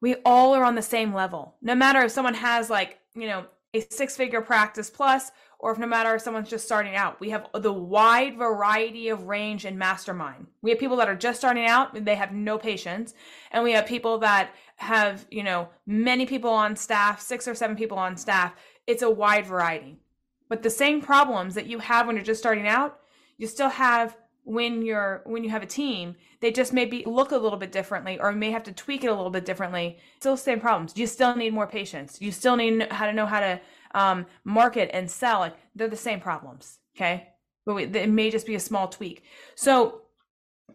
We 0.00 0.16
all 0.24 0.56
are 0.56 0.64
on 0.64 0.74
the 0.74 0.82
same 0.82 1.14
level. 1.14 1.54
No 1.62 1.76
matter 1.76 2.00
if 2.00 2.10
someone 2.10 2.34
has 2.34 2.68
like, 2.68 2.98
you 3.14 3.28
know, 3.28 3.46
a 3.74 3.80
six 3.90 4.16
figure 4.16 4.42
practice 4.42 4.90
plus 4.90 5.30
or 5.62 5.70
if 5.70 5.78
no 5.78 5.86
matter 5.86 6.12
if 6.12 6.20
someone's 6.20 6.50
just 6.50 6.64
starting 6.64 6.96
out. 6.96 7.20
We 7.20 7.30
have 7.30 7.46
the 7.54 7.72
wide 7.72 8.36
variety 8.36 9.08
of 9.08 9.28
range 9.28 9.64
and 9.64 9.78
mastermind. 9.78 10.48
We 10.60 10.70
have 10.70 10.80
people 10.80 10.96
that 10.96 11.08
are 11.08 11.14
just 11.14 11.38
starting 11.38 11.66
out 11.66 11.96
and 11.96 12.04
they 12.04 12.16
have 12.16 12.32
no 12.32 12.58
patience. 12.58 13.14
And 13.52 13.62
we 13.62 13.70
have 13.72 13.86
people 13.86 14.18
that 14.18 14.50
have, 14.76 15.24
you 15.30 15.44
know, 15.44 15.68
many 15.86 16.26
people 16.26 16.50
on 16.50 16.74
staff, 16.74 17.20
six 17.20 17.46
or 17.46 17.54
seven 17.54 17.76
people 17.76 17.96
on 17.96 18.16
staff. 18.16 18.54
It's 18.88 19.02
a 19.02 19.10
wide 19.10 19.46
variety. 19.46 20.00
But 20.48 20.64
the 20.64 20.68
same 20.68 21.00
problems 21.00 21.54
that 21.54 21.66
you 21.66 21.78
have 21.78 22.08
when 22.08 22.16
you're 22.16 22.24
just 22.24 22.40
starting 22.40 22.66
out, 22.66 22.98
you 23.38 23.46
still 23.46 23.70
have 23.70 24.16
when 24.44 24.82
you're 24.82 25.22
when 25.24 25.44
you 25.44 25.50
have 25.50 25.62
a 25.62 25.66
team 25.66 26.16
they 26.40 26.50
just 26.50 26.72
maybe 26.72 27.04
look 27.06 27.30
a 27.30 27.36
little 27.36 27.58
bit 27.58 27.70
differently 27.70 28.18
or 28.18 28.32
may 28.32 28.50
have 28.50 28.64
to 28.64 28.72
tweak 28.72 29.04
it 29.04 29.06
a 29.06 29.14
little 29.14 29.30
bit 29.30 29.44
differently 29.44 29.98
still 30.18 30.36
same 30.36 30.58
problems 30.58 30.94
you 30.96 31.06
still 31.06 31.36
need 31.36 31.54
more 31.54 31.66
patience 31.66 32.20
you 32.20 32.32
still 32.32 32.56
need 32.56 32.90
how 32.90 33.06
to 33.06 33.12
know 33.12 33.24
how 33.24 33.38
to 33.38 33.60
um, 33.94 34.26
market 34.44 34.90
and 34.92 35.10
sell, 35.10 35.40
like 35.40 35.56
they're 35.74 35.88
the 35.88 35.96
same 35.96 36.20
problems. 36.20 36.78
Okay. 36.96 37.28
But 37.64 37.74
we, 37.74 37.84
it 37.84 38.10
may 38.10 38.30
just 38.30 38.46
be 38.46 38.54
a 38.54 38.60
small 38.60 38.88
tweak. 38.88 39.22
So, 39.54 40.02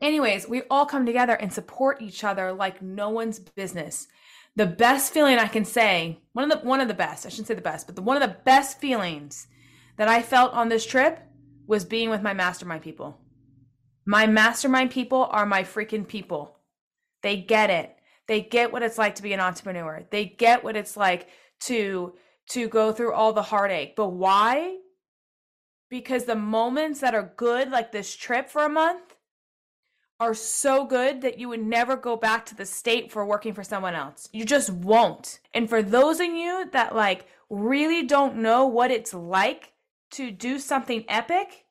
anyways, 0.02 0.48
we 0.48 0.64
all 0.70 0.86
come 0.86 1.06
together 1.06 1.34
and 1.34 1.52
support 1.52 2.02
each 2.02 2.24
other 2.24 2.54
like 2.54 2.82
no 2.82 3.10
one's 3.10 3.40
business. 3.40 4.08
The 4.56 4.66
best 4.66 5.14
feeling 5.14 5.38
I 5.38 5.48
can 5.48 5.66
say, 5.66 6.20
one 6.34 6.50
of 6.50 6.62
the 6.62 6.68
one 6.68 6.82
of 6.82 6.88
the 6.88 6.94
best, 6.94 7.26
I 7.26 7.30
shouldn't 7.30 7.48
say 7.48 7.54
the 7.54 7.62
best, 7.62 7.86
but 7.86 7.96
the 7.96 8.02
one 8.02 8.22
of 8.22 8.28
the 8.28 8.38
best 8.44 8.80
feelings 8.80 9.48
that 9.98 10.08
I 10.08 10.22
felt 10.22 10.54
on 10.54 10.70
this 10.70 10.86
trip 10.86 11.20
was 11.68 11.86
being 11.86 12.10
with 12.10 12.22
my 12.22 12.34
mastermind 12.34 12.82
people. 12.82 13.20
My 14.06 14.26
mastermind 14.26 14.92
people 14.92 15.28
are 15.32 15.46
my 15.46 15.64
freaking 15.64 16.08
people. 16.08 16.58
They 17.22 17.36
get 17.38 17.70
it. 17.70 17.94
They 18.28 18.42
get 18.42 18.72
what 18.72 18.84
it's 18.84 18.98
like 18.98 19.16
to 19.16 19.24
be 19.24 19.34
an 19.34 19.40
entrepreneur. 19.40 20.06
They 20.10 20.26
get 20.26 20.64
what 20.64 20.78
it's 20.78 20.96
like 20.96 21.28
to 21.62 22.14
to 22.50 22.68
go 22.68 22.92
through 22.92 23.14
all 23.14 23.34
the 23.34 23.42
heartache. 23.42 23.96
But 23.96 24.10
why? 24.10 24.78
Because 25.90 26.26
the 26.26 26.36
moments 26.36 27.00
that 27.02 27.16
are 27.16 27.34
good, 27.36 27.70
like 27.70 27.92
this 27.92 28.16
trip 28.16 28.50
for 28.50 28.64
a 28.64 28.70
month, 28.70 29.18
are 30.20 30.34
so 30.34 30.86
good 30.86 31.22
that 31.22 31.38
you 31.38 31.48
would 31.50 31.64
never 31.64 31.96
go 31.96 32.16
back 32.16 32.46
to 32.46 32.56
the 32.56 32.66
state 32.66 33.12
for 33.12 33.26
working 33.26 33.54
for 33.54 33.64
someone 33.64 33.94
else. 33.94 34.28
You 34.32 34.46
just 34.46 34.72
won't. 34.72 35.40
And 35.54 35.70
for 35.70 35.84
those 35.84 36.20
of 36.20 36.28
you 36.28 36.68
that 36.72 36.96
like 36.96 37.28
really 37.50 38.04
don't 38.04 38.38
know 38.38 38.66
what 38.66 38.90
it's 38.92 39.14
like 39.14 39.74
to 40.12 40.32
do 40.32 40.58
something 40.58 41.06
epic, 41.08 41.66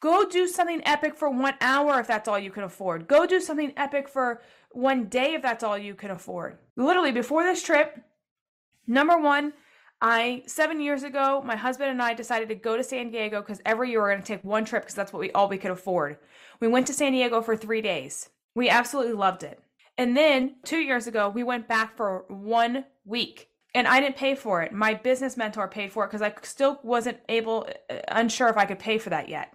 go 0.00 0.28
do 0.28 0.46
something 0.46 0.82
epic 0.84 1.16
for 1.16 1.30
one 1.30 1.54
hour 1.60 2.00
if 2.00 2.06
that's 2.06 2.28
all 2.28 2.38
you 2.38 2.50
can 2.50 2.64
afford. 2.64 3.08
Go 3.08 3.26
do 3.26 3.40
something 3.40 3.72
epic 3.76 4.08
for 4.08 4.42
one 4.72 5.06
day 5.06 5.32
if 5.34 5.42
that's 5.42 5.64
all 5.64 5.78
you 5.78 5.94
can 5.94 6.10
afford. 6.10 6.58
Literally, 6.76 7.12
before 7.12 7.44
this 7.44 7.62
trip, 7.62 7.98
Number 8.86 9.18
one, 9.18 9.52
I 10.00 10.42
seven 10.46 10.80
years 10.80 11.02
ago, 11.02 11.42
my 11.44 11.56
husband 11.56 11.90
and 11.90 12.02
I 12.02 12.14
decided 12.14 12.48
to 12.48 12.54
go 12.54 12.76
to 12.76 12.82
San 12.82 13.10
Diego 13.10 13.40
because 13.40 13.60
every 13.66 13.90
year 13.90 14.00
we're 14.00 14.10
going 14.10 14.22
to 14.22 14.26
take 14.26 14.42
one 14.42 14.64
trip 14.64 14.82
because 14.82 14.94
that's 14.94 15.12
what 15.12 15.20
we 15.20 15.30
all 15.32 15.48
we 15.48 15.58
could 15.58 15.70
afford. 15.70 16.16
We 16.58 16.68
went 16.68 16.86
to 16.86 16.94
San 16.94 17.12
Diego 17.12 17.42
for 17.42 17.56
three 17.56 17.82
days. 17.82 18.30
We 18.54 18.68
absolutely 18.68 19.12
loved 19.12 19.42
it. 19.42 19.62
And 19.98 20.16
then 20.16 20.56
two 20.64 20.78
years 20.78 21.06
ago, 21.06 21.28
we 21.28 21.42
went 21.42 21.68
back 21.68 21.96
for 21.96 22.24
one 22.28 22.86
week. 23.04 23.48
And 23.74 23.86
I 23.86 24.00
didn't 24.00 24.16
pay 24.16 24.34
for 24.34 24.62
it. 24.62 24.72
My 24.72 24.94
business 24.94 25.36
mentor 25.36 25.68
paid 25.68 25.92
for 25.92 26.04
it 26.04 26.08
because 26.08 26.22
I 26.22 26.34
still 26.42 26.80
wasn't 26.82 27.18
able, 27.28 27.68
uh, 27.88 27.98
unsure 28.08 28.48
if 28.48 28.56
I 28.56 28.64
could 28.64 28.80
pay 28.80 28.98
for 28.98 29.10
that 29.10 29.28
yet. 29.28 29.52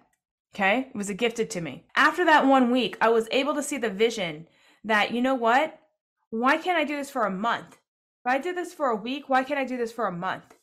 Okay. 0.54 0.88
It 0.88 0.94
was 0.94 1.10
a 1.10 1.14
gifted 1.14 1.50
to 1.50 1.60
me. 1.60 1.84
After 1.96 2.24
that 2.24 2.46
one 2.46 2.70
week, 2.70 2.96
I 3.00 3.10
was 3.10 3.28
able 3.30 3.54
to 3.54 3.62
see 3.62 3.76
the 3.76 3.90
vision 3.90 4.46
that, 4.84 5.10
you 5.10 5.20
know 5.20 5.34
what? 5.34 5.78
Why 6.30 6.56
can't 6.56 6.78
I 6.78 6.84
do 6.84 6.96
this 6.96 7.10
for 7.10 7.26
a 7.26 7.30
month? 7.30 7.76
If 8.26 8.32
I 8.32 8.38
did 8.38 8.56
this 8.56 8.74
for 8.74 8.86
a 8.86 8.96
week, 8.96 9.28
why 9.28 9.44
can't 9.44 9.60
I 9.60 9.64
do 9.64 9.76
this 9.76 9.92
for 9.92 10.08
a 10.08 10.12
month? 10.12 10.56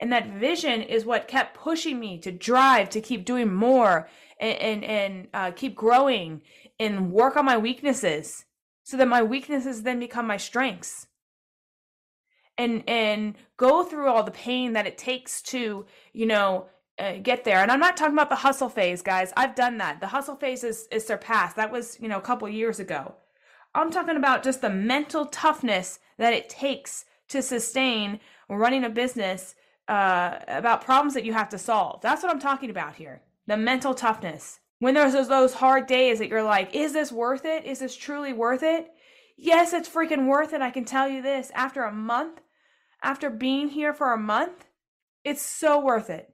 And 0.00 0.10
that 0.14 0.32
vision 0.32 0.80
is 0.80 1.04
what 1.04 1.28
kept 1.28 1.54
pushing 1.54 2.00
me 2.00 2.16
to 2.20 2.32
drive, 2.32 2.88
to 2.90 3.02
keep 3.02 3.26
doing 3.26 3.52
more 3.52 4.08
and, 4.40 4.58
and, 4.58 4.84
and 4.84 5.28
uh, 5.34 5.50
keep 5.50 5.74
growing 5.74 6.40
and 6.78 7.12
work 7.12 7.36
on 7.36 7.44
my 7.44 7.58
weaknesses 7.58 8.46
so 8.82 8.96
that 8.96 9.08
my 9.08 9.22
weaknesses 9.22 9.82
then 9.82 10.00
become 10.00 10.26
my 10.26 10.38
strengths. 10.38 11.06
And, 12.56 12.82
and 12.88 13.34
go 13.58 13.84
through 13.84 14.08
all 14.08 14.22
the 14.22 14.30
pain 14.30 14.72
that 14.72 14.86
it 14.86 14.96
takes 14.96 15.42
to, 15.42 15.84
you 16.14 16.24
know, 16.24 16.64
uh, 16.98 17.16
get 17.22 17.44
there. 17.44 17.58
And 17.58 17.70
I'm 17.70 17.80
not 17.80 17.98
talking 17.98 18.14
about 18.14 18.30
the 18.30 18.36
hustle 18.36 18.70
phase, 18.70 19.02
guys. 19.02 19.34
I've 19.36 19.54
done 19.54 19.76
that. 19.78 20.00
The 20.00 20.06
hustle 20.06 20.36
phase 20.36 20.64
is, 20.64 20.88
is 20.90 21.06
surpassed. 21.06 21.56
That 21.56 21.70
was, 21.70 21.98
you 22.00 22.08
know, 22.08 22.16
a 22.16 22.22
couple 22.22 22.48
years 22.48 22.80
ago. 22.80 23.16
I'm 23.74 23.90
talking 23.90 24.16
about 24.16 24.42
just 24.42 24.62
the 24.62 24.70
mental 24.70 25.26
toughness 25.26 26.00
that 26.18 26.32
it 26.32 26.48
takes 26.48 27.04
to 27.28 27.42
sustain 27.42 28.20
running 28.48 28.84
a 28.84 28.90
business 28.90 29.54
uh, 29.88 30.38
about 30.48 30.84
problems 30.84 31.14
that 31.14 31.24
you 31.24 31.32
have 31.32 31.48
to 31.50 31.58
solve. 31.58 32.00
That's 32.00 32.22
what 32.22 32.32
I'm 32.32 32.40
talking 32.40 32.70
about 32.70 32.96
here. 32.96 33.22
The 33.46 33.56
mental 33.56 33.94
toughness. 33.94 34.60
When 34.80 34.94
there's 34.94 35.12
those, 35.12 35.28
those 35.28 35.54
hard 35.54 35.86
days 35.86 36.18
that 36.18 36.28
you're 36.28 36.42
like, 36.42 36.74
is 36.74 36.92
this 36.92 37.12
worth 37.12 37.44
it? 37.44 37.64
Is 37.64 37.80
this 37.80 37.96
truly 37.96 38.32
worth 38.32 38.62
it? 38.62 38.88
Yes, 39.36 39.72
it's 39.72 39.88
freaking 39.88 40.26
worth 40.26 40.52
it. 40.52 40.62
I 40.62 40.70
can 40.70 40.84
tell 40.84 41.08
you 41.08 41.22
this. 41.22 41.50
After 41.54 41.84
a 41.84 41.92
month, 41.92 42.40
after 43.02 43.30
being 43.30 43.68
here 43.68 43.92
for 43.92 44.12
a 44.12 44.18
month, 44.18 44.66
it's 45.24 45.42
so 45.42 45.80
worth 45.80 46.10
it. 46.10 46.32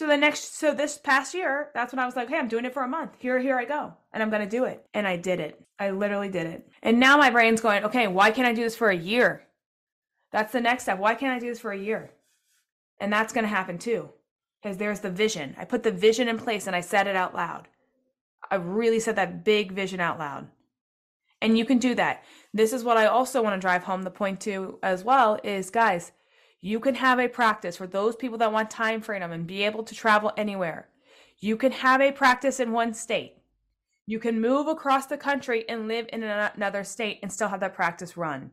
So 0.00 0.06
the 0.06 0.16
next, 0.16 0.56
so 0.56 0.72
this 0.72 0.96
past 0.96 1.34
year, 1.34 1.68
that's 1.74 1.92
when 1.92 1.98
I 1.98 2.06
was 2.06 2.16
like, 2.16 2.30
hey, 2.30 2.38
I'm 2.38 2.48
doing 2.48 2.64
it 2.64 2.72
for 2.72 2.82
a 2.82 2.88
month. 2.88 3.16
Here, 3.18 3.38
here 3.38 3.58
I 3.58 3.66
go. 3.66 3.92
And 4.14 4.22
I'm 4.22 4.30
going 4.30 4.40
to 4.40 4.48
do 4.48 4.64
it. 4.64 4.86
And 4.94 5.06
I 5.06 5.18
did 5.18 5.40
it. 5.40 5.62
I 5.78 5.90
literally 5.90 6.30
did 6.30 6.46
it. 6.46 6.66
And 6.82 6.98
now 6.98 7.18
my 7.18 7.28
brain's 7.28 7.60
going, 7.60 7.84
okay, 7.84 8.08
why 8.08 8.30
can't 8.30 8.48
I 8.48 8.54
do 8.54 8.62
this 8.62 8.74
for 8.74 8.88
a 8.88 8.96
year? 8.96 9.42
That's 10.32 10.52
the 10.52 10.60
next 10.62 10.84
step. 10.84 10.98
Why 10.98 11.14
can't 11.14 11.34
I 11.34 11.38
do 11.38 11.50
this 11.50 11.60
for 11.60 11.70
a 11.70 11.78
year? 11.78 12.12
And 12.98 13.12
that's 13.12 13.34
going 13.34 13.44
to 13.44 13.54
happen 13.54 13.76
too. 13.76 14.08
Because 14.62 14.78
there's 14.78 15.00
the 15.00 15.10
vision. 15.10 15.54
I 15.58 15.66
put 15.66 15.82
the 15.82 15.92
vision 15.92 16.28
in 16.28 16.38
place 16.38 16.66
and 16.66 16.74
I 16.74 16.80
said 16.80 17.06
it 17.06 17.14
out 17.14 17.34
loud. 17.34 17.68
I 18.50 18.54
really 18.54 19.00
said 19.00 19.16
that 19.16 19.44
big 19.44 19.72
vision 19.72 20.00
out 20.00 20.18
loud. 20.18 20.48
And 21.42 21.58
you 21.58 21.66
can 21.66 21.76
do 21.76 21.94
that. 21.96 22.24
This 22.54 22.72
is 22.72 22.84
what 22.84 22.96
I 22.96 23.04
also 23.04 23.42
want 23.42 23.54
to 23.54 23.60
drive 23.60 23.84
home 23.84 24.04
the 24.04 24.10
point 24.10 24.40
to 24.40 24.78
as 24.82 25.04
well 25.04 25.38
is 25.44 25.68
guys, 25.68 26.12
you 26.60 26.78
can 26.78 26.94
have 26.96 27.18
a 27.18 27.28
practice 27.28 27.76
for 27.76 27.86
those 27.86 28.16
people 28.16 28.38
that 28.38 28.52
want 28.52 28.70
time 28.70 29.00
freedom 29.00 29.32
and 29.32 29.46
be 29.46 29.64
able 29.64 29.82
to 29.84 29.94
travel 29.94 30.32
anywhere. 30.36 30.88
You 31.38 31.56
can 31.56 31.72
have 31.72 32.00
a 32.00 32.12
practice 32.12 32.60
in 32.60 32.72
one 32.72 32.92
state. 32.92 33.36
You 34.06 34.18
can 34.18 34.40
move 34.40 34.66
across 34.66 35.06
the 35.06 35.16
country 35.16 35.66
and 35.68 35.88
live 35.88 36.06
in 36.12 36.22
another 36.22 36.84
state 36.84 37.20
and 37.22 37.32
still 37.32 37.48
have 37.48 37.60
that 37.60 37.74
practice 37.74 38.16
run. 38.16 38.50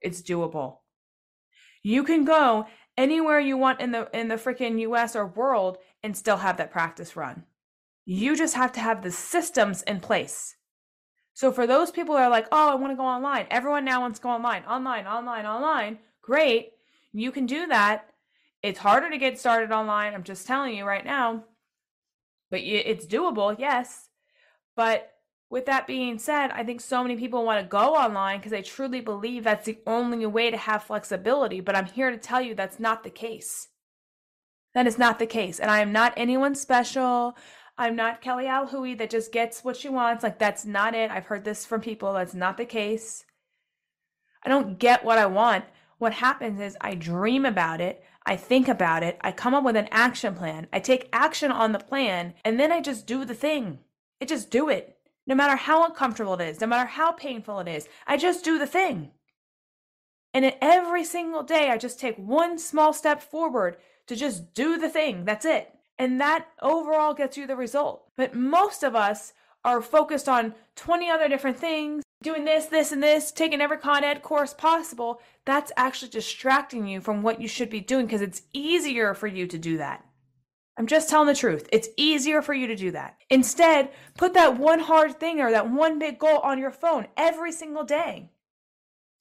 It's 0.00 0.22
doable. 0.22 0.78
You 1.82 2.04
can 2.04 2.24
go 2.24 2.66
anywhere 2.96 3.40
you 3.40 3.56
want 3.56 3.80
in 3.80 3.92
the 3.92 4.08
in 4.12 4.28
the 4.28 4.34
freaking 4.36 4.80
US 4.80 5.16
or 5.16 5.26
world 5.26 5.78
and 6.02 6.16
still 6.16 6.36
have 6.38 6.56
that 6.58 6.70
practice 6.70 7.16
run. 7.16 7.44
You 8.04 8.36
just 8.36 8.54
have 8.54 8.72
to 8.72 8.80
have 8.80 9.02
the 9.02 9.10
systems 9.10 9.82
in 9.82 10.00
place. 10.00 10.56
So 11.34 11.52
for 11.52 11.66
those 11.66 11.90
people 11.90 12.14
that 12.14 12.24
are 12.24 12.30
like, 12.30 12.48
"Oh, 12.52 12.70
I 12.70 12.74
want 12.74 12.92
to 12.92 12.96
go 12.96 13.04
online." 13.06 13.46
Everyone 13.50 13.84
now 13.84 14.00
wants 14.00 14.18
to 14.18 14.22
go 14.22 14.30
online. 14.30 14.64
Online, 14.64 15.06
online, 15.06 15.46
online. 15.46 15.98
Great. 16.20 16.72
You 17.18 17.32
can 17.32 17.46
do 17.46 17.66
that. 17.66 18.10
It's 18.62 18.78
harder 18.78 19.10
to 19.10 19.18
get 19.18 19.38
started 19.38 19.72
online. 19.72 20.14
I'm 20.14 20.24
just 20.24 20.46
telling 20.46 20.76
you 20.76 20.84
right 20.84 21.04
now. 21.04 21.44
But 22.50 22.60
it's 22.60 23.06
doable, 23.06 23.58
yes. 23.58 24.08
But 24.76 25.10
with 25.50 25.66
that 25.66 25.86
being 25.86 26.18
said, 26.18 26.50
I 26.50 26.62
think 26.62 26.80
so 26.80 27.02
many 27.02 27.16
people 27.16 27.44
want 27.44 27.60
to 27.60 27.68
go 27.68 27.94
online 27.94 28.38
because 28.38 28.52
they 28.52 28.62
truly 28.62 29.00
believe 29.00 29.44
that's 29.44 29.66
the 29.66 29.78
only 29.86 30.24
way 30.26 30.50
to 30.50 30.56
have 30.56 30.82
flexibility. 30.84 31.60
But 31.60 31.76
I'm 31.76 31.86
here 31.86 32.10
to 32.10 32.16
tell 32.16 32.40
you 32.40 32.54
that's 32.54 32.80
not 32.80 33.02
the 33.02 33.10
case. 33.10 33.68
That 34.74 34.86
is 34.86 34.98
not 34.98 35.18
the 35.18 35.26
case. 35.26 35.58
And 35.58 35.70
I 35.70 35.80
am 35.80 35.92
not 35.92 36.14
anyone 36.16 36.54
special. 36.54 37.36
I'm 37.76 37.96
not 37.96 38.20
Kelly 38.20 38.44
Alhooie 38.44 38.98
that 38.98 39.10
just 39.10 39.32
gets 39.32 39.64
what 39.64 39.76
she 39.76 39.88
wants. 39.88 40.22
Like, 40.22 40.38
that's 40.38 40.64
not 40.64 40.94
it. 40.94 41.10
I've 41.10 41.26
heard 41.26 41.44
this 41.44 41.64
from 41.64 41.80
people. 41.80 42.12
That's 42.12 42.34
not 42.34 42.56
the 42.56 42.64
case. 42.64 43.24
I 44.44 44.48
don't 44.48 44.78
get 44.78 45.04
what 45.04 45.18
I 45.18 45.26
want. 45.26 45.64
What 45.98 46.14
happens 46.14 46.60
is 46.60 46.76
I 46.80 46.94
dream 46.94 47.44
about 47.44 47.80
it. 47.80 48.02
I 48.24 48.36
think 48.36 48.68
about 48.68 49.02
it. 49.02 49.18
I 49.20 49.32
come 49.32 49.54
up 49.54 49.64
with 49.64 49.76
an 49.76 49.88
action 49.90 50.34
plan. 50.34 50.68
I 50.72 50.80
take 50.80 51.08
action 51.12 51.50
on 51.50 51.72
the 51.72 51.78
plan. 51.78 52.34
And 52.44 52.58
then 52.58 52.72
I 52.72 52.80
just 52.80 53.06
do 53.06 53.24
the 53.24 53.34
thing. 53.34 53.80
I 54.20 54.24
just 54.24 54.50
do 54.50 54.68
it. 54.68 54.96
No 55.26 55.34
matter 55.34 55.56
how 55.56 55.84
uncomfortable 55.84 56.34
it 56.34 56.48
is, 56.48 56.60
no 56.60 56.66
matter 56.66 56.88
how 56.88 57.12
painful 57.12 57.58
it 57.60 57.68
is, 57.68 57.88
I 58.06 58.16
just 58.16 58.44
do 58.44 58.58
the 58.58 58.66
thing. 58.66 59.10
And 60.32 60.54
every 60.60 61.04
single 61.04 61.42
day, 61.42 61.70
I 61.70 61.78
just 61.78 61.98
take 61.98 62.16
one 62.16 62.58
small 62.58 62.92
step 62.92 63.20
forward 63.20 63.76
to 64.06 64.16
just 64.16 64.54
do 64.54 64.78
the 64.78 64.88
thing. 64.88 65.24
That's 65.24 65.44
it. 65.44 65.72
And 65.98 66.20
that 66.20 66.46
overall 66.62 67.12
gets 67.12 67.36
you 67.36 67.46
the 67.46 67.56
result. 67.56 68.04
But 68.16 68.34
most 68.34 68.82
of 68.82 68.94
us 68.94 69.32
are 69.64 69.82
focused 69.82 70.28
on 70.28 70.54
20 70.76 71.10
other 71.10 71.28
different 71.28 71.58
things, 71.58 72.04
doing 72.22 72.44
this, 72.44 72.66
this, 72.66 72.92
and 72.92 73.02
this, 73.02 73.30
taking 73.30 73.60
every 73.60 73.78
Con 73.78 74.04
Ed 74.04 74.22
course 74.22 74.52
possible, 74.52 75.20
that's 75.44 75.72
actually 75.76 76.10
distracting 76.10 76.86
you 76.86 77.00
from 77.00 77.22
what 77.22 77.40
you 77.40 77.48
should 77.48 77.70
be 77.70 77.80
doing 77.80 78.06
because 78.06 78.22
it's 78.22 78.42
easier 78.52 79.14
for 79.14 79.26
you 79.26 79.46
to 79.46 79.58
do 79.58 79.78
that. 79.78 80.04
I'm 80.76 80.86
just 80.86 81.08
telling 81.08 81.26
the 81.26 81.34
truth. 81.34 81.68
It's 81.72 81.88
easier 81.96 82.40
for 82.40 82.54
you 82.54 82.68
to 82.68 82.76
do 82.76 82.92
that. 82.92 83.16
Instead, 83.30 83.90
put 84.16 84.34
that 84.34 84.58
one 84.58 84.78
hard 84.78 85.18
thing 85.18 85.40
or 85.40 85.50
that 85.50 85.70
one 85.70 85.98
big 85.98 86.18
goal 86.18 86.38
on 86.38 86.58
your 86.58 86.70
phone 86.70 87.08
every 87.16 87.50
single 87.50 87.84
day. 87.84 88.30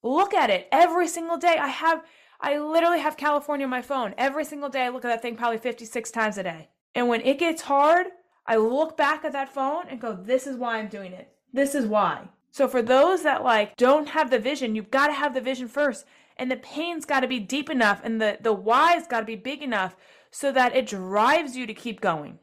Look 0.04 0.34
at 0.34 0.52
it 0.52 0.68
every 0.72 1.08
single 1.08 1.38
day. 1.38 1.58
I 1.60 1.68
have, 1.68 2.04
I 2.40 2.60
literally 2.60 3.00
have 3.00 3.18
California 3.18 3.66
on 3.66 3.72
my 3.72 3.82
phone. 3.82 4.14
Every 4.20 4.46
single 4.46 4.70
day, 4.70 4.86
I 4.86 4.90
look 4.90 5.04
at 5.04 5.08
that 5.08 5.24
thing 5.24 5.36
probably 5.36 5.58
56 5.58 6.12
times 6.12 6.38
a 6.38 6.44
day. 6.44 6.70
And 6.94 7.08
when 7.08 7.22
it 7.22 7.40
gets 7.40 7.64
hard, 7.64 8.08
I 8.46 8.58
look 8.58 8.96
back 8.96 9.26
at 9.26 9.34
that 9.34 9.54
phone 9.54 9.86
and 9.90 10.00
go, 10.00 10.14
this 10.14 10.46
is 10.46 10.58
why 10.58 10.78
I'm 10.78 10.88
doing 10.88 11.12
it. 11.12 11.34
This 11.52 11.74
is 11.74 11.88
why. 11.88 12.30
So 12.58 12.68
for 12.68 12.82
those 12.82 13.22
that 13.22 13.44
like 13.44 13.78
don't 13.78 14.10
have 14.10 14.32
the 14.32 14.40
vision, 14.40 14.74
you've 14.74 14.90
got 14.90 15.08
to 15.08 15.14
have 15.14 15.36
the 15.36 15.42
vision 15.42 15.68
first. 15.68 16.08
And 16.38 16.50
the 16.50 16.56
pain's 16.58 17.06
got 17.06 17.20
to 17.20 17.28
be 17.28 17.40
deep 17.40 17.70
enough 17.70 18.02
and 18.04 18.20
the, 18.20 18.40
the 18.42 18.52
why's 18.52 19.06
got 19.06 19.20
to 19.20 19.28
be 19.28 19.36
big 19.36 19.62
enough 19.62 19.96
so 20.32 20.52
that 20.52 20.76
it 20.76 20.88
drives 20.88 21.56
you 21.56 21.68
to 21.68 21.74
keep 21.76 22.02
going. 22.02 22.40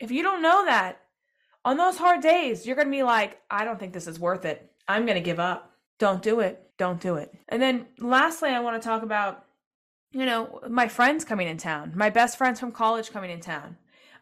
If 0.00 0.10
you 0.10 0.22
don't 0.22 0.40
know 0.40 0.64
that, 0.64 1.02
on 1.66 1.76
those 1.76 1.98
hard 1.98 2.22
days, 2.22 2.64
you're 2.64 2.76
going 2.76 2.88
to 2.88 2.90
be 2.90 3.02
like, 3.02 3.38
I 3.50 3.66
don't 3.66 3.78
think 3.78 3.92
this 3.92 4.06
is 4.06 4.18
worth 4.18 4.46
it. 4.46 4.72
I'm 4.88 5.04
going 5.04 5.16
to 5.16 5.20
give 5.20 5.38
up. 5.38 5.70
Don't 5.98 6.22
do 6.22 6.40
it. 6.40 6.70
Don't 6.78 7.00
do 7.00 7.16
it. 7.16 7.34
And 7.50 7.60
then 7.60 7.88
lastly, 7.98 8.48
I 8.48 8.60
want 8.60 8.80
to 8.80 8.88
talk 8.88 9.02
about, 9.02 9.44
you 10.12 10.24
know, 10.24 10.60
my 10.66 10.88
friends 10.88 11.26
coming 11.26 11.48
in 11.48 11.58
town, 11.58 11.92
my 11.94 12.08
best 12.08 12.38
friends 12.38 12.58
from 12.58 12.72
college 12.72 13.10
coming 13.10 13.30
in 13.30 13.40
town. 13.40 13.76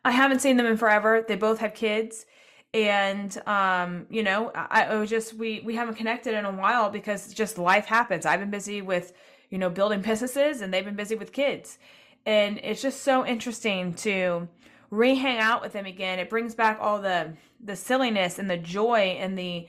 I 0.04 0.10
haven't 0.10 0.40
seen 0.40 0.56
them 0.56 0.66
in 0.66 0.76
forever. 0.76 1.24
They 1.26 1.36
both 1.36 1.60
have 1.60 1.72
kids. 1.72 2.26
And 2.74 3.40
um, 3.46 4.06
you 4.10 4.22
know, 4.22 4.50
I, 4.54 4.84
I 4.84 4.96
was 4.96 5.08
just 5.08 5.32
we 5.34 5.62
we 5.64 5.76
haven't 5.76 5.94
connected 5.94 6.34
in 6.34 6.44
a 6.44 6.52
while 6.52 6.90
because 6.90 7.32
just 7.32 7.56
life 7.56 7.86
happens. 7.86 8.26
I've 8.26 8.40
been 8.40 8.50
busy 8.50 8.82
with, 8.82 9.14
you 9.48 9.56
know, 9.56 9.70
building 9.70 10.02
businesses 10.02 10.60
and 10.60 10.74
they've 10.74 10.84
been 10.84 10.96
busy 10.96 11.14
with 11.14 11.32
kids 11.32 11.78
and 12.26 12.58
it's 12.62 12.82
just 12.82 13.02
so 13.02 13.26
interesting 13.26 13.94
to 13.94 14.48
re-hang 14.90 15.38
out 15.38 15.60
with 15.60 15.72
them 15.72 15.86
again. 15.86 16.18
It 16.18 16.30
brings 16.30 16.54
back 16.54 16.78
all 16.80 17.00
the 17.00 17.34
the 17.62 17.76
silliness 17.76 18.38
and 18.38 18.50
the 18.50 18.58
joy 18.58 19.16
and 19.18 19.38
the 19.38 19.66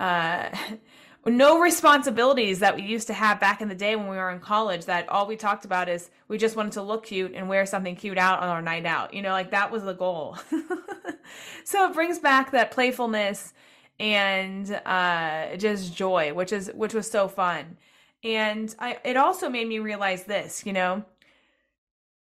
uh, 0.00 0.48
no 1.26 1.60
responsibilities 1.60 2.58
that 2.58 2.76
we 2.76 2.82
used 2.82 3.06
to 3.06 3.14
have 3.14 3.40
back 3.40 3.60
in 3.60 3.68
the 3.68 3.74
day 3.74 3.96
when 3.96 4.08
we 4.08 4.16
were 4.16 4.30
in 4.30 4.40
college. 4.40 4.86
That 4.86 5.08
all 5.08 5.26
we 5.26 5.36
talked 5.36 5.64
about 5.64 5.88
is 5.88 6.10
we 6.28 6.38
just 6.38 6.56
wanted 6.56 6.72
to 6.72 6.82
look 6.82 7.06
cute 7.06 7.32
and 7.34 7.48
wear 7.48 7.66
something 7.66 7.96
cute 7.96 8.18
out 8.18 8.40
on 8.40 8.48
our 8.48 8.62
night 8.62 8.86
out. 8.86 9.14
You 9.14 9.22
know, 9.22 9.30
like 9.30 9.50
that 9.52 9.70
was 9.70 9.84
the 9.84 9.94
goal. 9.94 10.36
so 11.64 11.88
it 11.88 11.94
brings 11.94 12.18
back 12.18 12.50
that 12.50 12.70
playfulness 12.70 13.52
and 13.98 14.70
uh, 14.84 15.56
just 15.56 15.94
joy, 15.94 16.34
which 16.34 16.52
is 16.52 16.70
which 16.74 16.94
was 16.94 17.10
so 17.10 17.28
fun. 17.28 17.76
And 18.22 18.74
I, 18.78 18.98
it 19.04 19.16
also 19.16 19.48
made 19.48 19.68
me 19.68 19.78
realize 19.78 20.24
this, 20.24 20.64
you 20.64 20.72
know, 20.72 21.04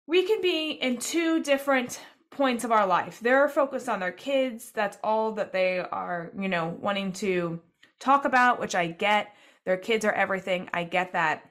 we 0.06 0.26
can 0.26 0.42
be 0.42 0.72
in 0.72 0.98
two 0.98 1.42
different 1.42 2.00
points 2.30 2.64
of 2.64 2.72
our 2.72 2.86
life. 2.86 3.20
They're 3.20 3.48
focused 3.48 3.88
on 3.88 4.00
their 4.00 4.12
kids. 4.12 4.72
That's 4.72 4.98
all 5.04 5.32
that 5.32 5.52
they 5.52 5.78
are, 5.78 6.32
you 6.38 6.48
know, 6.48 6.76
wanting 6.80 7.12
to 7.14 7.60
talk 8.04 8.24
about, 8.24 8.60
which 8.60 8.74
I 8.74 8.88
get. 8.88 9.34
Their 9.64 9.76
kids 9.76 10.04
are 10.04 10.12
everything. 10.12 10.68
I 10.72 10.84
get 10.84 11.12
that. 11.12 11.50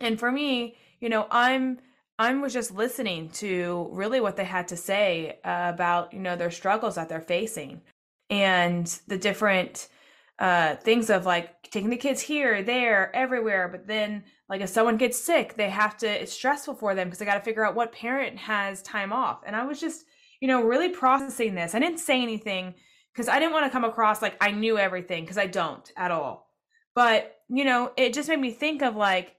And 0.00 0.18
for 0.18 0.30
me, 0.30 0.76
you 1.00 1.08
know, 1.08 1.26
I'm 1.30 1.78
I 2.18 2.32
was 2.34 2.54
just 2.54 2.74
listening 2.74 3.28
to 3.30 3.88
really 3.92 4.20
what 4.20 4.36
they 4.36 4.44
had 4.44 4.68
to 4.68 4.76
say 4.76 5.38
about, 5.44 6.14
you 6.14 6.20
know, 6.20 6.34
their 6.34 6.50
struggles 6.50 6.94
that 6.94 7.10
they're 7.10 7.20
facing 7.20 7.82
and 8.30 8.86
the 9.06 9.18
different 9.18 9.88
uh, 10.38 10.76
things 10.76 11.10
of 11.10 11.26
like 11.26 11.70
taking 11.70 11.90
the 11.90 11.96
kids 11.96 12.22
here, 12.22 12.62
there, 12.62 13.14
everywhere. 13.14 13.68
But 13.68 13.86
then, 13.86 14.24
like, 14.48 14.62
if 14.62 14.70
someone 14.70 14.96
gets 14.96 15.18
sick, 15.18 15.56
they 15.56 15.68
have 15.68 15.96
to, 15.98 16.08
it's 16.08 16.32
stressful 16.32 16.76
for 16.76 16.94
them 16.94 17.08
because 17.08 17.18
they 17.18 17.26
got 17.26 17.34
to 17.34 17.44
figure 17.44 17.66
out 17.66 17.74
what 17.74 17.92
parent 17.92 18.38
has 18.38 18.80
time 18.82 19.12
off. 19.12 19.42
And 19.46 19.54
I 19.54 19.64
was 19.66 19.78
just, 19.78 20.06
you 20.40 20.48
know, 20.48 20.62
really 20.62 20.88
processing 20.88 21.54
this. 21.54 21.74
I 21.74 21.78
didn't 21.80 21.98
say 21.98 22.22
anything 22.22 22.74
because 23.16 23.28
I 23.28 23.38
didn't 23.38 23.54
want 23.54 23.64
to 23.64 23.70
come 23.70 23.84
across 23.84 24.20
like 24.20 24.36
I 24.40 24.50
knew 24.50 24.76
everything 24.76 25.24
because 25.24 25.38
I 25.38 25.46
don't 25.46 25.90
at 25.96 26.10
all. 26.10 26.50
But, 26.94 27.34
you 27.48 27.64
know, 27.64 27.92
it 27.96 28.12
just 28.12 28.28
made 28.28 28.40
me 28.40 28.50
think 28.50 28.82
of 28.82 28.94
like, 28.94 29.34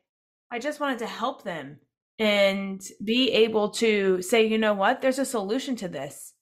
I 0.51 0.57
just 0.57 0.79
wanted 0.79 0.99
to 0.99 1.07
help 1.07 1.43
them 1.43 1.79
and 2.17 2.81
be 3.03 3.31
able 3.31 3.69
to 3.69 4.21
say, 4.21 4.47
you 4.47 4.57
know 4.57 4.73
what, 4.73 5.01
there's 5.01 5.19
a 5.19 5.25
solution 5.25 5.75
to 5.77 5.87
this 5.87 6.33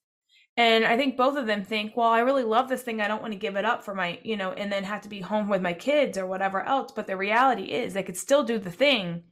and 0.56 0.86
I 0.86 0.96
think 0.96 1.16
both 1.16 1.36
of 1.36 1.46
them 1.46 1.62
think, 1.62 1.96
well, 1.96 2.08
I 2.08 2.20
really 2.20 2.42
love 2.42 2.68
this 2.68 2.82
thing. 2.82 3.00
I 3.00 3.08
don't 3.08 3.20
want 3.20 3.34
to 3.34 3.38
give 3.38 3.56
it 3.56 3.66
up 3.66 3.84
for 3.84 3.94
my, 3.94 4.18
you 4.22 4.36
know, 4.36 4.52
and 4.52 4.72
then 4.72 4.84
have 4.84 5.02
to 5.02 5.08
be 5.08 5.20
home 5.20 5.48
with 5.48 5.60
my 5.60 5.74
kids 5.74 6.16
or 6.16 6.26
whatever 6.26 6.62
else. 6.62 6.92
But 6.92 7.06
the 7.06 7.16
reality 7.16 7.64
is 7.64 7.92
they 7.92 8.02
could 8.02 8.16
still 8.16 8.42
do 8.42 8.58
the 8.58 8.70
thing, 8.70 9.24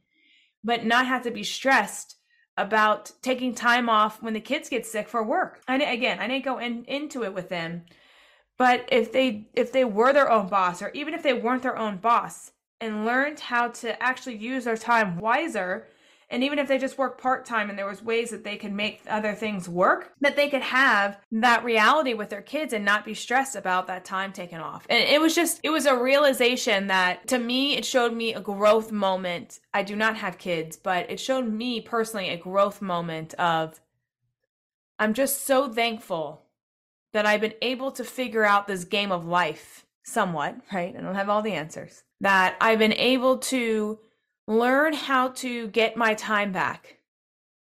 but 0.63 0.85
not 0.85 1.07
have 1.07 1.23
to 1.23 1.31
be 1.31 1.43
stressed 1.43 2.15
about 2.57 3.11
taking 3.21 3.53
time 3.53 3.89
off 3.89 4.21
when 4.21 4.33
the 4.33 4.39
kids 4.39 4.69
get 4.69 4.85
sick 4.85 5.07
for 5.07 5.23
work. 5.23 5.61
And 5.67 5.81
again, 5.81 6.19
I 6.19 6.27
didn't 6.27 6.45
go 6.45 6.57
in, 6.57 6.85
into 6.85 7.23
it 7.23 7.33
with 7.33 7.49
them. 7.49 7.83
But 8.57 8.87
if 8.89 9.11
they 9.11 9.47
if 9.53 9.71
they 9.71 9.83
were 9.83 10.13
their 10.13 10.31
own 10.31 10.47
boss 10.47 10.81
or 10.81 10.89
even 10.93 11.13
if 11.13 11.23
they 11.23 11.33
weren't 11.33 11.63
their 11.63 11.77
own 11.77 11.97
boss 11.97 12.51
and 12.79 13.05
learned 13.05 13.39
how 13.39 13.67
to 13.69 14.01
actually 14.01 14.37
use 14.37 14.63
their 14.63 14.77
time 14.77 15.17
wiser 15.17 15.87
and 16.35 16.43
even 16.43 16.59
if 16.59 16.67
they 16.67 16.77
just 16.77 16.97
work 16.97 17.17
part-time 17.17 17.69
and 17.69 17.79
there 17.79 17.87
was 17.87 18.03
ways 18.03 18.29
that 18.29 18.43
they 18.43 18.57
could 18.57 18.73
make 18.73 19.01
other 19.07 19.33
things 19.33 19.69
work 19.69 20.11
that 20.19 20.35
they 20.35 20.49
could 20.49 20.61
have 20.61 21.17
that 21.31 21.63
reality 21.63 22.13
with 22.13 22.29
their 22.29 22.41
kids 22.41 22.73
and 22.73 22.83
not 22.83 23.05
be 23.05 23.13
stressed 23.13 23.55
about 23.55 23.87
that 23.87 24.03
time 24.03 24.33
taken 24.33 24.59
off. 24.59 24.85
And 24.89 25.01
it 25.01 25.21
was 25.21 25.33
just 25.33 25.61
it 25.63 25.69
was 25.69 25.85
a 25.85 25.95
realization 25.95 26.87
that 26.87 27.25
to 27.29 27.39
me 27.39 27.77
it 27.77 27.85
showed 27.85 28.13
me 28.13 28.33
a 28.33 28.41
growth 28.41 28.91
moment. 28.91 29.61
I 29.73 29.83
do 29.83 29.95
not 29.95 30.17
have 30.17 30.37
kids 30.37 30.75
but 30.75 31.09
it 31.09 31.21
showed 31.21 31.47
me 31.47 31.79
personally 31.79 32.27
a 32.27 32.37
growth 32.37 32.81
moment 32.81 33.33
of 33.35 33.79
i'm 34.99 35.13
just 35.13 35.45
so 35.45 35.69
thankful 35.69 36.43
that 37.13 37.25
i've 37.25 37.41
been 37.41 37.53
able 37.61 37.91
to 37.93 38.03
figure 38.03 38.43
out 38.43 38.67
this 38.67 38.83
game 38.83 39.13
of 39.13 39.25
life 39.25 39.85
somewhat 40.03 40.57
right? 40.73 40.93
I 40.97 41.01
don't 41.01 41.15
have 41.15 41.29
all 41.29 41.41
the 41.41 41.53
answers. 41.53 42.03
That 42.19 42.57
i've 42.59 42.79
been 42.79 42.93
able 42.93 43.37
to 43.37 43.99
learn 44.47 44.93
how 44.93 45.29
to 45.29 45.67
get 45.67 45.97
my 45.97 46.13
time 46.13 46.51
back 46.51 46.97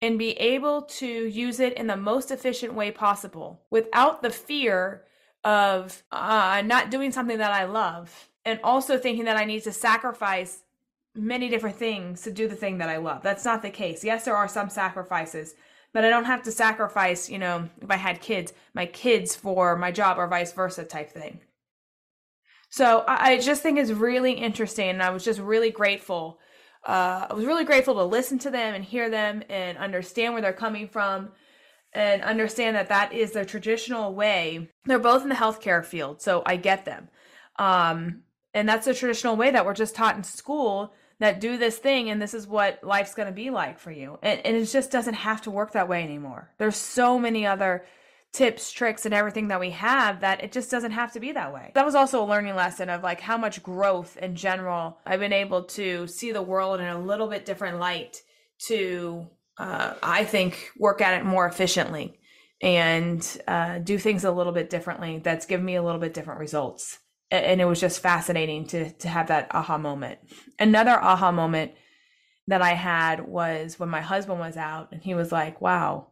and 0.02 0.20
be 0.20 0.32
able 0.34 0.84
to 0.84 1.08
use 1.08 1.60
it 1.60 1.74
in 1.74 1.88
the 1.88 1.98
most 1.98 2.30
efficient 2.30 2.74
way 2.74 2.92
possible 2.92 3.62
without 3.70 4.22
the 4.22 4.30
fear 4.30 5.04
of 5.44 6.04
uh, 6.12 6.62
not 6.66 6.92
doing 6.92 7.12
something 7.12 7.38
that 7.38 7.52
I 7.52 7.66
love 7.66 8.30
and 8.46 8.60
also 8.64 8.98
thinking 8.98 9.26
that 9.26 9.38
I 9.38 9.46
need 9.46 9.64
to 9.64 9.72
sacrifice 9.72 10.64
many 11.16 11.50
different 11.50 11.78
things 11.78 12.22
to 12.22 12.32
do 12.32 12.48
the 12.48 12.56
thing 12.56 12.78
that 12.78 12.90
I 12.90 12.98
love. 12.98 13.24
That's 13.24 13.46
not 13.46 13.62
the 13.62 13.70
case. 13.70 14.04
Yes, 14.04 14.26
there 14.26 14.36
are 14.36 14.48
some 14.48 14.70
sacrifices, 14.70 15.56
but 15.94 16.06
I 16.06 16.10
don't 16.10 16.26
have 16.26 16.44
to 16.44 16.52
sacrifice, 16.52 17.30
you 17.30 17.40
know, 17.40 17.70
if 17.82 17.90
I 17.90 17.96
had 17.96 18.22
kids, 18.22 18.54
my 18.74 18.86
kids 18.86 19.36
for 19.36 19.76
my 19.76 19.92
job 19.92 20.20
or 20.20 20.28
vice 20.28 20.54
versa 20.54 20.84
type 20.84 21.12
thing. 21.12 21.40
So 22.70 23.00
I, 23.08 23.32
I 23.32 23.38
just 23.40 23.64
think 23.64 23.80
it's 23.80 23.92
really 23.92 24.34
interesting. 24.34 24.90
And 24.90 25.02
I 25.02 25.10
was 25.10 25.24
just 25.24 25.40
really 25.40 25.72
grateful 25.72 26.40
uh, 26.88 27.28
I 27.30 27.34
was 27.34 27.46
really 27.46 27.66
grateful 27.66 27.96
to 27.96 28.04
listen 28.04 28.40
to 28.40 28.50
them 28.50 28.74
and 28.74 28.84
hear 28.84 29.10
them 29.10 29.44
and 29.50 29.78
understand 29.78 30.34
where 30.34 30.42
they're 30.42 30.54
coming 30.54 30.88
from 30.88 31.30
and 31.92 32.22
understand 32.22 32.78
that 32.78 32.90
that 32.90 33.12
is 33.12 33.32
the 33.32 33.44
traditional 33.44 34.16
way. 34.16 34.70
They're 34.86 34.98
both 34.98 35.22
in 35.22 35.30
the 35.30 35.36
healthcare 35.36 35.84
field, 35.84 36.22
so 36.22 36.44
I 36.46 36.56
get 36.56 36.86
them. 36.86 37.10
Um, 37.58 38.24
and 38.54 38.68
that's 38.70 38.86
the 38.86 38.94
traditional 38.94 39.36
way 39.36 39.52
that 39.52 39.66
we're 39.66 39.74
just 39.74 39.96
taught 39.96 40.16
in 40.16 40.24
school 40.24 40.94
that 41.20 41.42
do 41.42 41.58
this 41.58 41.78
thing 41.78 42.10
and 42.10 42.22
this 42.22 42.34
is 42.34 42.48
what 42.48 42.84
life's 42.84 43.16
going 43.16 43.28
to 43.28 43.34
be 43.34 43.50
like 43.50 43.80
for 43.80 43.92
you. 43.92 44.18
And, 44.22 44.40
and 44.46 44.56
it 44.56 44.66
just 44.66 44.92
doesn't 44.92 45.16
have 45.16 45.42
to 45.42 45.52
work 45.52 45.74
that 45.74 45.90
way 45.90 46.04
anymore. 46.04 46.52
There's 46.58 46.78
so 46.78 47.20
many 47.20 47.46
other 47.46 47.86
tips, 48.34 48.72
tricks, 48.72 49.06
and 49.06 49.14
everything 49.14 49.48
that 49.48 49.60
we 49.60 49.72
have 49.72 50.22
that 50.22 50.44
it 50.44 50.52
just 50.52 50.70
doesn't 50.70 50.92
have 50.92 51.12
to 51.14 51.20
be 51.20 51.32
that 51.32 51.54
way. 51.54 51.72
That 51.74 51.86
was 51.86 51.96
also 51.96 52.24
a 52.24 52.28
learning 52.28 52.56
lesson 52.56 52.90
of 52.90 53.04
like 53.04 53.20
how 53.20 53.38
much 53.38 53.64
growth 53.64 54.18
in 54.18 54.36
general 54.36 55.00
I've 55.06 55.20
been 55.20 55.34
able 55.34 55.64
to 55.64 56.08
see 56.08 56.32
the 56.32 56.42
world 56.42 56.80
in 56.80 56.88
a 56.88 57.00
little 57.00 57.28
bit 57.28 57.46
different 57.46 57.80
light 57.80 58.22
to, 58.68 59.28
uh, 59.58 59.94
I 60.04 60.24
think, 60.26 60.72
work 60.78 61.02
at 61.02 61.20
it 61.20 61.26
more 61.26 61.48
efficiently 61.48 62.20
and 62.62 63.42
uh, 63.48 63.80
do 63.80 63.98
things 63.98 64.24
a 64.24 64.32
little 64.32 64.54
bit 64.54 64.70
differently. 64.70 65.20
That's 65.20 65.46
given 65.46 65.66
me 65.66 65.76
a 65.76 65.84
little 65.84 66.02
bit 66.02 66.14
different 66.14 66.40
results. 66.40 67.00
And 67.30 67.60
it 67.60 67.66
was 67.66 67.82
just 67.82 68.00
fascinating 68.00 68.68
to 68.68 68.90
to 68.90 69.10
have 69.10 69.28
that 69.28 69.48
aha 69.52 69.78
moment. 69.78 70.20
Another 70.60 70.94
aha 70.94 71.34
moment 71.34 71.74
that 72.48 72.62
I 72.62 72.72
had 72.72 73.28
was 73.28 73.78
when 73.78 73.90
my 73.90 74.00
husband 74.00 74.40
was 74.40 74.56
out 74.56 74.94
and 74.94 75.04
he 75.04 75.14
was 75.14 75.30
like, 75.30 75.60
"Wow, 75.60 76.12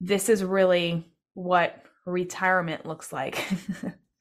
this 0.00 0.28
is 0.28 0.42
really 0.42 1.06
what 1.40 1.82
retirement 2.06 2.86
looks 2.86 3.12
like. 3.12 3.44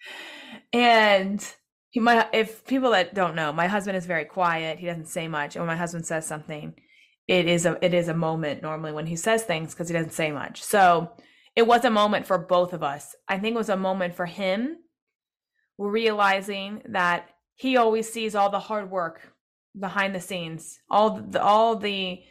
and 0.74 1.46
he 1.90 2.00
might 2.00 2.30
if 2.34 2.66
people 2.66 2.92
that 2.92 3.14
don't 3.14 3.36
know, 3.36 3.52
my 3.52 3.68
husband 3.68 3.98
is 3.98 4.06
very 4.06 4.26
quiet. 4.26 4.80
He 4.80 4.86
doesn't 4.86 5.08
say 5.08 5.28
much. 5.28 5.56
And 5.56 5.64
when 5.64 5.74
my 5.74 5.80
husband 5.80 6.06
says 6.06 6.26
something, 6.26 6.74
it 7.28 7.48
is 7.48 7.66
a 7.66 7.78
it 7.84 7.94
is 7.94 8.08
a 8.08 8.14
moment 8.14 8.62
normally 8.62 8.92
when 8.92 9.06
he 9.06 9.16
says 9.16 9.44
things 9.44 9.74
because 9.74 9.90
he 9.90 9.94
doesn't 9.94 10.14
say 10.14 10.32
much. 10.32 10.64
So 10.64 11.12
it 11.56 11.68
was 11.68 11.84
a 11.84 11.90
moment 11.90 12.26
for 12.26 12.38
both 12.38 12.74
of 12.74 12.84
us. 12.84 13.16
I 13.28 13.38
think 13.40 13.56
it 13.56 13.58
was 13.58 13.70
a 13.70 13.78
moment 13.78 14.16
for 14.16 14.26
him 14.26 14.78
realizing 15.78 16.82
that 16.90 17.30
he 17.56 17.78
always 17.78 18.12
sees 18.12 18.36
all 18.36 18.50
the 18.50 18.60
hard 18.60 18.90
work 18.90 19.34
behind 19.78 20.16
the 20.16 20.22
scenes, 20.22 20.80
all 20.90 21.22
the 21.22 21.42
all 21.42 21.76
the 21.76 22.22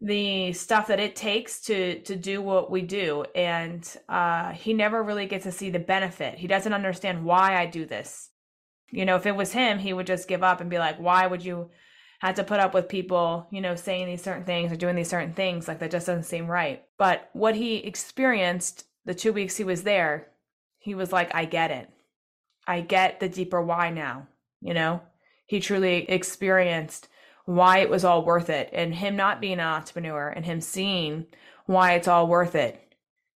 the 0.00 0.52
stuff 0.52 0.88
that 0.88 1.00
it 1.00 1.16
takes 1.16 1.60
to 1.62 2.00
to 2.02 2.16
do 2.16 2.42
what 2.42 2.70
we 2.70 2.82
do. 2.82 3.24
And 3.34 3.88
uh 4.08 4.52
he 4.52 4.74
never 4.74 5.02
really 5.02 5.26
gets 5.26 5.44
to 5.44 5.52
see 5.52 5.70
the 5.70 5.78
benefit. 5.78 6.38
He 6.38 6.46
doesn't 6.46 6.72
understand 6.72 7.24
why 7.24 7.56
i 7.56 7.66
do 7.66 7.86
this. 7.86 8.30
You 8.90 9.04
know 9.04 9.16
if 9.16 9.26
it 9.26 9.36
was 9.36 9.52
him 9.52 9.78
he 9.78 9.92
would 9.92 10.06
just 10.06 10.28
give 10.28 10.42
up 10.42 10.60
and 10.60 10.70
be 10.70 10.78
like 10.78 10.98
why 10.98 11.26
would 11.26 11.44
you 11.44 11.70
have 12.20 12.34
to 12.36 12.44
put 12.44 12.60
up 12.60 12.72
with 12.72 12.88
people 12.88 13.46
you 13.50 13.60
know 13.60 13.74
saying 13.74 14.06
these 14.06 14.22
certain 14.22 14.44
things 14.44 14.70
or 14.70 14.76
doing 14.76 14.96
these 14.96 15.10
certain 15.10 15.32
things? 15.32 15.66
Like 15.66 15.78
that 15.78 15.90
just 15.90 16.06
doesn't 16.06 16.24
seem 16.24 16.46
right. 16.46 16.84
But 16.98 17.30
what 17.32 17.54
he 17.54 17.76
experienced 17.76 18.84
the 19.06 19.14
two 19.14 19.32
weeks 19.32 19.56
he 19.56 19.64
was 19.64 19.82
there 19.82 20.28
he 20.78 20.94
was 20.94 21.12
like 21.12 21.34
i 21.34 21.46
get 21.46 21.70
it. 21.70 21.90
I 22.66 22.80
get 22.80 23.18
the 23.18 23.28
deeper 23.28 23.62
why 23.62 23.90
now. 23.90 24.28
You 24.60 24.74
know? 24.74 25.00
He 25.46 25.60
truly 25.60 26.08
experienced 26.10 27.08
why 27.46 27.78
it 27.78 27.88
was 27.88 28.04
all 28.04 28.24
worth 28.24 28.50
it 28.50 28.68
and 28.72 28.94
him 28.94 29.16
not 29.16 29.40
being 29.40 29.54
an 29.54 29.60
entrepreneur 29.60 30.28
and 30.28 30.44
him 30.44 30.60
seeing 30.60 31.26
why 31.64 31.94
it's 31.94 32.08
all 32.08 32.26
worth 32.26 32.54
it. 32.54 32.80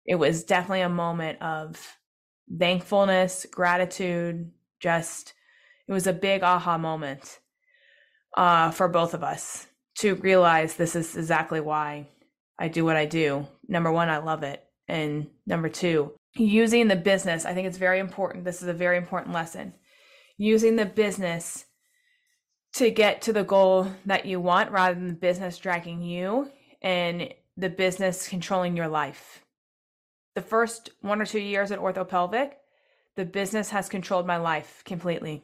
It 0.06 0.16
was 0.16 0.44
definitely 0.44 0.82
a 0.82 0.90
moment 0.90 1.42
of 1.42 1.98
thankfulness, 2.58 3.46
gratitude, 3.52 4.52
just 4.80 5.34
it 5.88 5.94
was 5.94 6.08
a 6.08 6.14
big 6.14 6.44
aha 6.44 6.78
moment 6.78 7.40
uh, 8.36 8.72
for 8.72 8.88
both 8.88 9.14
of 9.14 9.24
us 9.24 9.68
to 10.00 10.16
realize 10.16 10.76
this 10.76 10.96
is 10.96 11.16
exactly 11.18 11.60
why 11.60 12.08
I 12.60 12.70
do 12.70 12.86
what 12.86 12.96
I 12.96 13.06
do. 13.06 13.48
Number 13.68 13.92
one, 13.92 14.10
I 14.10 14.18
love 14.18 14.44
it. 14.44 14.64
And 14.88 15.28
number 15.46 15.70
two, 15.70 16.14
using 16.36 16.88
the 16.88 16.96
business, 16.96 17.46
I 17.46 17.54
think 17.54 17.68
it's 17.68 17.78
very 17.78 18.00
important. 18.00 18.46
This 18.46 18.62
is 18.62 18.68
a 18.68 18.74
very 18.74 18.98
important 18.98 19.34
lesson. 19.34 19.74
Using 20.38 20.76
the 20.76 20.86
business 20.86 21.66
to 22.78 22.92
get 22.92 23.24
to 23.24 23.34
the 23.34 23.44
goal 23.44 23.92
that 24.06 24.26
you 24.26 24.40
want 24.40 24.72
rather 24.72 24.94
than 24.94 25.08
the 25.08 25.14
business 25.14 25.58
dragging 25.58 26.02
you 26.02 26.52
and 26.82 27.34
the 27.58 27.70
business 27.70 28.28
controlling 28.28 28.78
your 28.78 28.88
life. 28.88 29.44
The 30.36 30.44
first 30.44 30.92
one 31.02 31.20
or 31.20 31.26
two 31.26 31.40
years 31.40 31.72
at 31.72 31.80
Orthopelvic, 31.80 32.52
the 33.16 33.26
business 33.26 33.72
has 33.72 33.90
controlled 33.90 34.28
my 34.28 34.38
life 34.38 34.84
completely. 34.86 35.44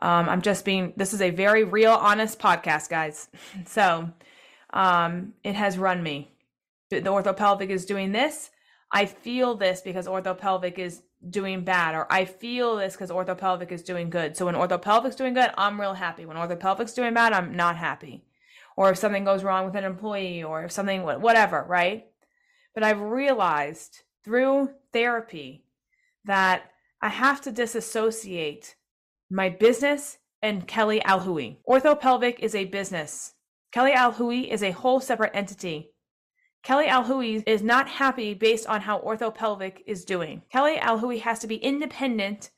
Um, 0.00 0.28
I'm 0.28 0.40
just 0.40 0.64
being, 0.64 0.94
this 0.96 1.12
is 1.12 1.20
a 1.20 1.30
very 1.30 1.64
real, 1.64 1.92
honest 1.92 2.38
podcast, 2.38 2.88
guys. 2.88 3.28
So 3.66 4.10
um, 4.72 5.34
it 5.44 5.54
has 5.54 5.76
run 5.76 6.02
me. 6.02 6.32
The 6.88 7.02
Orthopelvic 7.02 7.68
is 7.68 7.84
doing 7.84 8.12
this. 8.12 8.50
I 8.92 9.06
feel 9.06 9.56
this 9.56 9.80
because 9.80 10.06
Orthopelvic 10.06 10.78
is 10.78 11.02
doing 11.30 11.64
bad 11.64 11.94
or 11.94 12.06
I 12.10 12.24
feel 12.24 12.76
this 12.76 12.94
because 12.94 13.10
orthopelvic 13.10 13.72
is 13.72 13.82
doing 13.82 14.10
good. 14.10 14.36
So 14.36 14.46
when 14.46 14.54
orthopelvic's 14.54 15.16
doing 15.16 15.34
good, 15.34 15.50
I'm 15.56 15.80
real 15.80 15.94
happy. 15.94 16.26
When 16.26 16.36
orthopelvic's 16.36 16.94
doing 16.94 17.14
bad, 17.14 17.32
I'm 17.32 17.56
not 17.56 17.76
happy. 17.76 18.24
Or 18.76 18.90
if 18.90 18.98
something 18.98 19.24
goes 19.24 19.44
wrong 19.44 19.64
with 19.64 19.76
an 19.76 19.84
employee 19.84 20.42
or 20.42 20.64
if 20.64 20.72
something 20.72 21.02
whatever, 21.02 21.64
right? 21.68 22.06
But 22.74 22.82
I've 22.82 23.00
realized 23.00 24.02
through 24.24 24.70
therapy 24.92 25.64
that 26.24 26.70
I 27.00 27.08
have 27.08 27.40
to 27.42 27.52
disassociate 27.52 28.74
my 29.30 29.48
business 29.48 30.18
and 30.42 30.66
Kelly 30.66 31.00
Alhooie. 31.00 31.58
Orthopelvic 31.68 32.40
is 32.40 32.54
a 32.54 32.64
business. 32.64 33.34
Kelly 33.72 33.92
Alhooie 33.92 34.50
is 34.50 34.62
a 34.62 34.72
whole 34.72 35.00
separate 35.00 35.32
entity 35.34 35.90
Kelly 36.64 36.86
Alhooie 36.86 37.42
is 37.46 37.62
not 37.62 37.86
happy 37.86 38.32
based 38.32 38.66
on 38.66 38.80
how 38.80 38.98
orthopelvic 39.00 39.82
is 39.86 40.06
doing. 40.06 40.40
Kelly 40.50 40.76
Alhooie 40.76 41.20
has 41.20 41.38
to 41.40 41.46
be 41.46 41.56
independent 41.56 42.50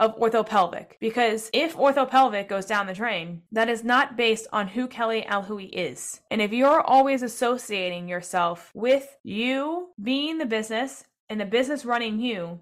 of 0.00 0.18
orthopelvic 0.18 0.98
because 0.98 1.48
if 1.52 1.76
orthopelvic 1.76 2.48
goes 2.48 2.66
down 2.66 2.88
the 2.88 2.92
drain, 2.92 3.42
that 3.52 3.68
is 3.68 3.84
not 3.84 4.16
based 4.16 4.48
on 4.52 4.66
who 4.66 4.88
Kelly 4.88 5.24
Alhooie 5.28 5.70
is. 5.72 6.20
And 6.28 6.42
if 6.42 6.52
you're 6.52 6.80
always 6.80 7.22
associating 7.22 8.08
yourself 8.08 8.72
with 8.74 9.16
you 9.22 9.90
being 10.02 10.38
the 10.38 10.44
business 10.44 11.04
and 11.28 11.40
the 11.40 11.46
business 11.46 11.84
running 11.84 12.18
you, 12.18 12.58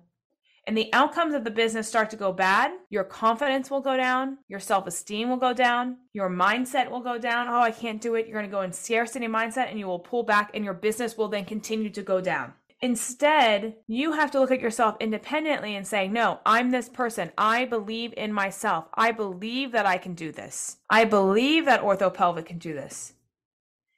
and 0.66 0.76
the 0.76 0.92
outcomes 0.92 1.34
of 1.34 1.44
the 1.44 1.50
business 1.50 1.86
start 1.86 2.10
to 2.10 2.16
go 2.16 2.32
bad, 2.32 2.72
your 2.88 3.04
confidence 3.04 3.70
will 3.70 3.80
go 3.80 3.96
down, 3.96 4.38
your 4.48 4.60
self 4.60 4.86
esteem 4.86 5.28
will 5.28 5.36
go 5.36 5.52
down, 5.52 5.98
your 6.12 6.30
mindset 6.30 6.90
will 6.90 7.00
go 7.00 7.18
down. 7.18 7.48
Oh, 7.48 7.60
I 7.60 7.70
can't 7.70 8.00
do 8.00 8.14
it. 8.14 8.26
You're 8.26 8.38
going 8.38 8.50
to 8.50 8.56
go 8.56 8.62
in 8.62 8.72
scarcity 8.72 9.26
mindset 9.26 9.70
and 9.70 9.78
you 9.78 9.86
will 9.86 9.98
pull 9.98 10.22
back, 10.22 10.50
and 10.54 10.64
your 10.64 10.74
business 10.74 11.16
will 11.16 11.28
then 11.28 11.44
continue 11.44 11.90
to 11.90 12.02
go 12.02 12.20
down. 12.20 12.54
Instead, 12.80 13.76
you 13.86 14.12
have 14.12 14.30
to 14.30 14.40
look 14.40 14.50
at 14.50 14.60
yourself 14.60 14.96
independently 15.00 15.74
and 15.74 15.86
say, 15.86 16.08
No, 16.08 16.40
I'm 16.44 16.70
this 16.70 16.88
person. 16.88 17.32
I 17.38 17.64
believe 17.64 18.12
in 18.16 18.32
myself. 18.32 18.86
I 18.94 19.12
believe 19.12 19.72
that 19.72 19.86
I 19.86 19.98
can 19.98 20.14
do 20.14 20.32
this. 20.32 20.78
I 20.90 21.04
believe 21.04 21.66
that 21.66 21.82
orthopelvic 21.82 22.46
can 22.46 22.58
do 22.58 22.74
this. 22.74 23.14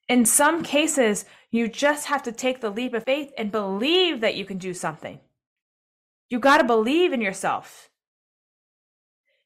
In 0.09 0.25
some 0.25 0.63
cases, 0.63 1.25
you 1.51 1.67
just 1.69 2.07
have 2.07 2.23
to 2.25 2.33
take 2.33 2.61
the 2.61 2.71
leap 2.71 2.95
of 2.95 3.05
faith 3.05 3.33
and 3.37 3.51
believe 3.51 4.21
that 4.21 4.37
you 4.37 4.45
can 4.45 4.59
do 4.59 4.73
something. 4.73 5.19
You 6.29 6.41
got 6.41 6.59
to 6.59 6.65
believe 6.65 7.13
in 7.13 7.21
yourself. 7.21 7.91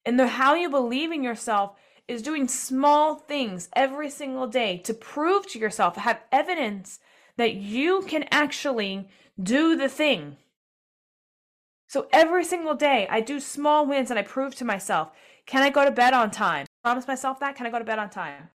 And 0.05 0.19
the 0.19 0.27
how 0.27 0.55
you 0.55 0.71
believe 0.71 1.13
in 1.13 1.23
yourself 1.23 1.77
is 2.09 2.23
doing 2.23 2.49
small 2.49 3.15
things 3.15 3.69
every 3.75 4.11
single 4.11 4.47
day 4.47 4.79
to 4.79 4.95
prove 4.95 5.47
to 5.49 5.59
yourself, 5.59 5.97
have 5.97 6.21
evidence 6.33 6.99
that 7.37 7.55
you 7.55 8.03
can 8.03 8.25
actually 8.31 9.09
do 9.41 9.77
the 9.77 9.89
thing. 9.89 10.37
So 11.87 12.09
every 12.13 12.45
single 12.45 12.75
day, 12.75 13.07
I 13.11 13.21
do 13.21 13.41
small 13.41 13.87
wins 13.87 14.11
and 14.11 14.19
I 14.19 14.23
prove 14.23 14.55
to 14.57 14.65
myself 14.65 15.11
can 15.47 15.63
I 15.63 15.71
go 15.71 15.85
to 15.85 15.91
bed 15.91 16.15
on 16.15 16.31
time? 16.31 16.67
Promise 16.85 17.09
myself 17.09 17.41
that. 17.41 17.57
Can 17.57 17.67
I 17.67 17.71
go 17.71 17.79
to 17.81 17.85
bed 17.85 17.99
on 17.99 18.09
time? 18.09 18.51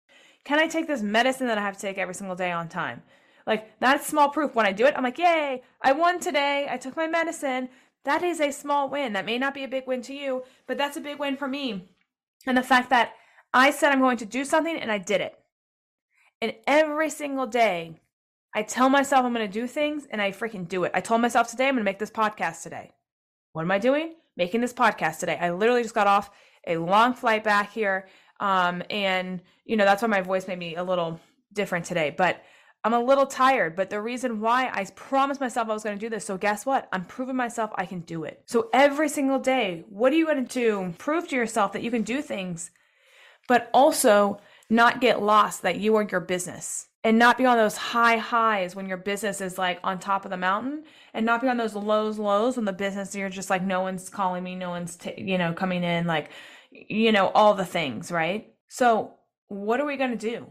Can 0.46 0.60
I 0.60 0.68
take 0.68 0.88
this 0.88 1.02
medicine 1.02 1.48
that 1.48 1.58
I 1.58 1.62
have 1.62 1.76
to 1.76 1.82
take 1.82 1.98
every 1.98 2.14
single 2.14 2.38
day 2.38 2.52
on 2.52 2.70
time? 2.70 3.02
Like, 3.46 3.78
that's 3.80 4.08
small 4.08 4.30
proof. 4.30 4.56
When 4.56 4.66
I 4.66 4.72
do 4.72 4.86
it, 4.86 4.94
I'm 4.96 5.04
like, 5.04 5.18
yay, 5.18 5.62
I 5.82 5.92
won 5.92 6.20
today. 6.20 6.68
I 6.70 6.78
took 6.78 6.96
my 6.96 7.08
medicine. 7.08 7.68
That 8.06 8.24
is 8.24 8.40
a 8.40 8.52
small 8.52 8.90
win. 8.90 9.14
That 9.14 9.26
may 9.26 9.38
not 9.38 9.54
be 9.54 9.64
a 9.64 9.68
big 9.68 9.88
win 9.88 10.02
to 10.04 10.14
you, 10.14 10.44
but 10.68 10.78
that's 10.78 10.98
a 10.98 11.02
big 11.02 11.20
win 11.20 11.38
for 11.38 11.48
me. 11.48 11.90
And 12.48 12.58
the 12.58 12.64
fact 12.64 12.90
that 12.92 13.14
I 13.54 13.72
said 13.72 13.92
I'm 13.92 14.00
going 14.00 14.18
to 14.18 14.26
do 14.26 14.46
something 14.46 14.78
and 14.78 14.92
I 14.92 15.00
did 15.00 15.22
it. 15.22 15.38
And 16.42 16.54
every 16.68 17.10
single 17.10 17.48
day, 17.48 18.00
I 18.54 18.62
tell 18.62 18.90
myself 18.90 19.26
I'm 19.26 19.34
going 19.34 19.48
to 19.48 19.52
do 19.52 19.68
things 19.68 20.08
and 20.10 20.22
I 20.22 20.32
freaking 20.32 20.68
do 20.68 20.84
it. 20.84 20.92
I 20.94 21.02
told 21.02 21.22
myself 21.22 21.50
today 21.50 21.68
I'm 21.68 21.76
going 21.76 21.82
to 21.82 21.86
make 21.86 22.00
this 22.00 22.12
podcast 22.12 22.62
today. 22.64 22.92
What 23.54 23.64
am 23.64 23.72
I 23.72 23.80
doing? 23.80 24.14
Making 24.38 24.62
this 24.62 24.74
podcast 24.74 25.20
today. 25.20 25.38
I 25.40 25.52
literally 25.52 25.82
just 25.82 25.96
got 25.96 26.08
off 26.08 26.30
a 26.68 26.78
long 26.78 27.14
flight 27.14 27.44
back 27.44 27.72
here. 27.72 28.08
Um, 28.40 28.84
and, 28.90 29.42
you 29.66 29.78
know, 29.78 29.86
that's 29.86 30.02
why 30.02 30.08
my 30.10 30.22
voice 30.22 30.48
made 30.48 30.60
me 30.60 30.76
a 30.76 30.84
little 30.84 31.20
different 31.54 31.86
today. 31.86 32.14
But 32.16 32.44
I'm 32.86 32.94
a 32.94 33.04
little 33.04 33.26
tired, 33.26 33.76
but 33.76 33.90
the 33.90 34.00
reason 34.00 34.40
why 34.40 34.70
I 34.72 34.86
promised 34.96 35.42
myself 35.42 35.70
I 35.70 35.74
was 35.74 35.84
going 35.84 35.98
to 35.98 36.06
do 36.06 36.08
this. 36.08 36.24
So 36.24 36.38
guess 36.38 36.68
what? 36.68 36.88
I'm 36.94 37.04
proving 37.04 37.36
myself 37.36 37.72
I 37.74 37.88
can 37.88 38.02
do 38.02 38.26
it. 38.26 38.44
So 38.46 38.70
every 38.74 39.10
single 39.10 39.40
day, 39.40 39.84
what 39.90 40.14
are 40.14 40.16
you 40.16 40.28
going 40.28 40.46
to 40.46 40.54
do? 40.54 40.94
Prove 41.00 41.28
to 41.30 41.36
yourself 41.36 41.74
that 41.74 41.82
you 41.82 41.90
can 41.90 42.04
do 42.04 42.22
things, 42.22 42.70
but 43.48 43.72
also 43.74 44.40
not 44.70 45.02
get 45.02 45.20
lost 45.20 45.64
that 45.64 45.80
you 45.80 45.96
are 45.96 46.04
your 46.04 46.20
business 46.20 46.88
and 47.04 47.18
not 47.18 47.40
be 47.40 47.46
on 47.48 47.58
those 47.58 47.76
high 47.76 48.18
highs 48.18 48.76
when 48.76 48.88
your 48.88 48.98
business 48.98 49.42
is 49.42 49.58
like 49.58 49.80
on 49.84 49.98
top 49.98 50.24
of 50.24 50.30
the 50.30 50.38
mountain 50.38 50.84
and 51.16 51.26
not 51.26 51.42
be 51.42 51.48
on 51.48 51.58
those 51.58 51.74
lows 51.76 52.20
lows 52.20 52.56
when 52.56 52.66
the 52.66 52.74
business 52.74 53.16
you're 53.16 53.30
just 53.30 53.50
like 53.50 53.64
no 53.64 53.82
one's 53.82 54.10
calling 54.10 54.44
me 54.44 54.56
no 54.56 54.72
one's 54.72 54.96
t- 54.96 55.14
you 55.18 55.38
know 55.38 55.54
coming 55.54 55.84
in 55.84 56.08
like 56.08 56.32
you 56.72 57.12
know 57.12 57.28
all 57.30 57.54
the 57.54 57.66
things 57.66 58.12
right 58.12 58.54
so 58.68 59.14
what 59.50 59.80
are 59.80 59.86
we 59.86 59.98
going 59.98 60.18
to 60.18 60.30
do 60.30 60.48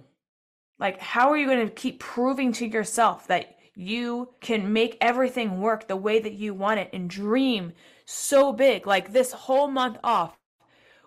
like, 0.78 1.00
how 1.00 1.30
are 1.30 1.37
you 1.37 1.46
going 1.46 1.66
to 1.66 1.72
keep 1.72 2.00
proving 2.00 2.52
to 2.54 2.66
yourself 2.66 3.26
that 3.28 3.56
you 3.74 4.30
can 4.40 4.72
make 4.72 4.96
everything 5.00 5.60
work 5.60 5.88
the 5.88 5.96
way 5.96 6.20
that 6.20 6.34
you 6.34 6.54
want 6.54 6.80
it 6.80 6.90
and 6.92 7.08
dream 7.08 7.72
so 8.04 8.52
big? 8.52 8.87
Like, 8.87 9.12
this 9.12 9.32
whole 9.32 9.68
month 9.68 9.98
off 10.02 10.37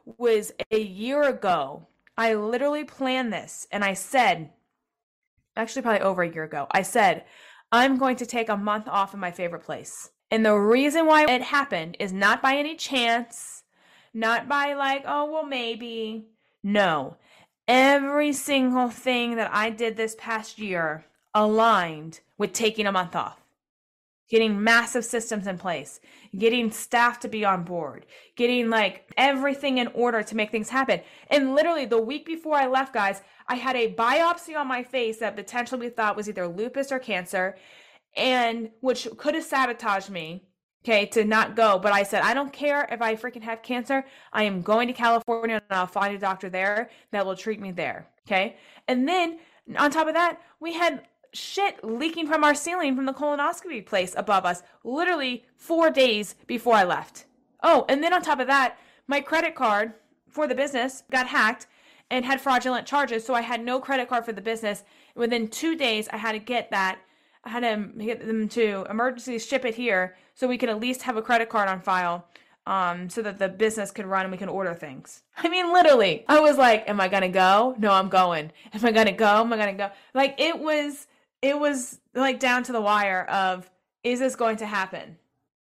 was 0.05 0.51
a 0.71 0.79
year 0.79 1.23
ago. 1.23 1.87
I 2.17 2.33
literally 2.33 2.83
planned 2.83 3.31
this 3.31 3.67
and 3.71 3.83
I 3.83 3.93
said, 3.93 4.51
actually, 5.55 5.81
probably 5.81 6.01
over 6.01 6.23
a 6.23 6.33
year 6.33 6.43
ago, 6.43 6.67
I 6.71 6.81
said, 6.81 7.25
I'm 7.71 7.97
going 7.97 8.15
to 8.17 8.25
take 8.25 8.49
a 8.49 8.57
month 8.57 8.87
off 8.87 9.13
in 9.13 9.19
my 9.19 9.31
favorite 9.31 9.63
place. 9.63 10.09
And 10.31 10.45
the 10.45 10.55
reason 10.55 11.05
why 11.05 11.25
it 11.25 11.41
happened 11.41 11.97
is 11.99 12.11
not 12.11 12.41
by 12.41 12.55
any 12.55 12.75
chance, 12.75 13.63
not 14.13 14.47
by 14.47 14.73
like, 14.73 15.03
oh, 15.05 15.31
well, 15.31 15.45
maybe. 15.45 16.27
No, 16.63 17.17
every 17.67 18.33
single 18.33 18.89
thing 18.89 19.35
that 19.35 19.51
I 19.53 19.69
did 19.69 19.97
this 19.97 20.15
past 20.19 20.59
year 20.59 21.05
aligned 21.33 22.21
with 22.37 22.53
taking 22.53 22.87
a 22.87 22.91
month 22.91 23.15
off. 23.15 23.39
Getting 24.29 24.61
massive 24.63 25.05
systems 25.05 25.47
in 25.47 25.57
place, 25.57 26.01
getting 26.37 26.71
staff 26.71 27.19
to 27.21 27.29
be 27.29 27.45
on 27.45 27.63
board, 27.63 28.05
getting 28.35 28.69
like 28.69 29.09
everything 29.17 29.77
in 29.77 29.87
order 29.87 30.21
to 30.23 30.35
make 30.35 30.51
things 30.51 30.69
happen. 30.69 31.01
And 31.29 31.55
literally, 31.55 31.85
the 31.85 32.01
week 32.01 32.25
before 32.25 32.55
I 32.55 32.67
left, 32.67 32.93
guys, 32.93 33.21
I 33.47 33.55
had 33.55 33.77
a 33.77 33.93
biopsy 33.93 34.57
on 34.57 34.67
my 34.67 34.83
face 34.83 35.19
that 35.19 35.37
potentially 35.37 35.79
we 35.87 35.89
thought 35.89 36.17
was 36.17 36.27
either 36.27 36.47
lupus 36.47 36.91
or 36.91 36.99
cancer. 36.99 37.57
and 38.17 38.71
which 38.81 39.07
could 39.17 39.35
have 39.35 39.43
sabotaged 39.43 40.09
me 40.09 40.43
okay, 40.83 41.05
to 41.07 41.23
not 41.25 41.55
go. 41.55 41.79
But 41.79 41.93
I 41.93 42.03
said, 42.03 42.21
I 42.23 42.33
don't 42.33 42.53
care 42.53 42.87
if 42.91 43.01
I 43.01 43.15
freaking 43.15 43.43
have 43.43 43.61
cancer. 43.61 44.05
I 44.33 44.43
am 44.43 44.61
going 44.61 44.87
to 44.87 44.93
California 44.93 45.61
and 45.69 45.77
I'll 45.77 45.87
find 45.87 46.15
a 46.15 46.19
doctor 46.19 46.49
there 46.49 46.89
that 47.11 47.25
will 47.25 47.35
treat 47.35 47.59
me 47.59 47.71
there. 47.71 48.07
Okay. 48.27 48.57
And 48.87 49.07
then 49.07 49.39
on 49.77 49.91
top 49.91 50.07
of 50.07 50.13
that, 50.13 50.41
we 50.59 50.73
had 50.73 51.03
shit 51.33 51.83
leaking 51.83 52.27
from 52.27 52.43
our 52.43 52.55
ceiling 52.55 52.95
from 52.95 53.05
the 53.05 53.13
colonoscopy 53.13 53.85
place 53.85 54.13
above 54.17 54.45
us 54.45 54.63
literally 54.83 55.45
four 55.55 55.89
days 55.89 56.35
before 56.47 56.75
I 56.75 56.83
left. 56.83 57.25
Oh, 57.63 57.85
and 57.89 58.03
then 58.03 58.13
on 58.13 58.21
top 58.21 58.39
of 58.39 58.47
that, 58.47 58.77
my 59.07 59.21
credit 59.21 59.55
card 59.55 59.93
for 60.29 60.47
the 60.47 60.55
business 60.55 61.03
got 61.11 61.27
hacked 61.27 61.67
and 62.09 62.23
had 62.25 62.39
fraudulent 62.39 62.87
charges. 62.87 63.25
So 63.25 63.33
I 63.33 63.41
had 63.41 63.63
no 63.63 63.79
credit 63.79 64.07
card 64.07 64.25
for 64.25 64.31
the 64.31 64.41
business. 64.41 64.83
Within 65.15 65.47
two 65.47 65.75
days, 65.75 66.07
I 66.11 66.17
had 66.17 66.33
to 66.33 66.39
get 66.39 66.71
that. 66.71 66.99
Had 67.47 67.61
to 67.61 68.03
get 68.03 68.25
them 68.25 68.47
to 68.49 68.85
emergency 68.89 69.39
ship 69.39 69.65
it 69.65 69.75
here 69.75 70.15
so 70.35 70.47
we 70.47 70.57
could 70.57 70.69
at 70.69 70.79
least 70.79 71.03
have 71.03 71.17
a 71.17 71.21
credit 71.21 71.49
card 71.49 71.69
on 71.69 71.81
file 71.81 72.27
um, 72.67 73.09
so 73.09 73.21
that 73.21 73.39
the 73.39 73.47
business 73.47 73.91
could 73.91 74.05
run 74.05 74.23
and 74.23 74.31
we 74.31 74.37
can 74.37 74.49
order 74.49 74.73
things. 74.73 75.23
I 75.37 75.49
mean, 75.49 75.73
literally, 75.73 76.25
I 76.27 76.39
was 76.41 76.57
like, 76.57 76.87
am 76.87 76.99
I 76.99 77.07
to 77.07 77.29
go? 77.29 77.75
No, 77.79 77.91
I'm 77.91 78.09
going. 78.09 78.51
Am 78.73 78.85
I 78.85 78.91
to 78.91 79.11
go? 79.13 79.25
Am 79.25 79.53
I 79.53 79.65
to 79.65 79.73
go? 79.73 79.89
Like, 80.13 80.35
it 80.37 80.59
was, 80.59 81.07
it 81.41 81.57
was 81.57 81.99
like 82.13 82.39
down 82.39 82.63
to 82.63 82.71
the 82.71 82.81
wire 82.81 83.23
of, 83.23 83.69
is 84.03 84.19
this 84.19 84.35
going 84.35 84.57
to 84.57 84.65
happen? 84.65 85.17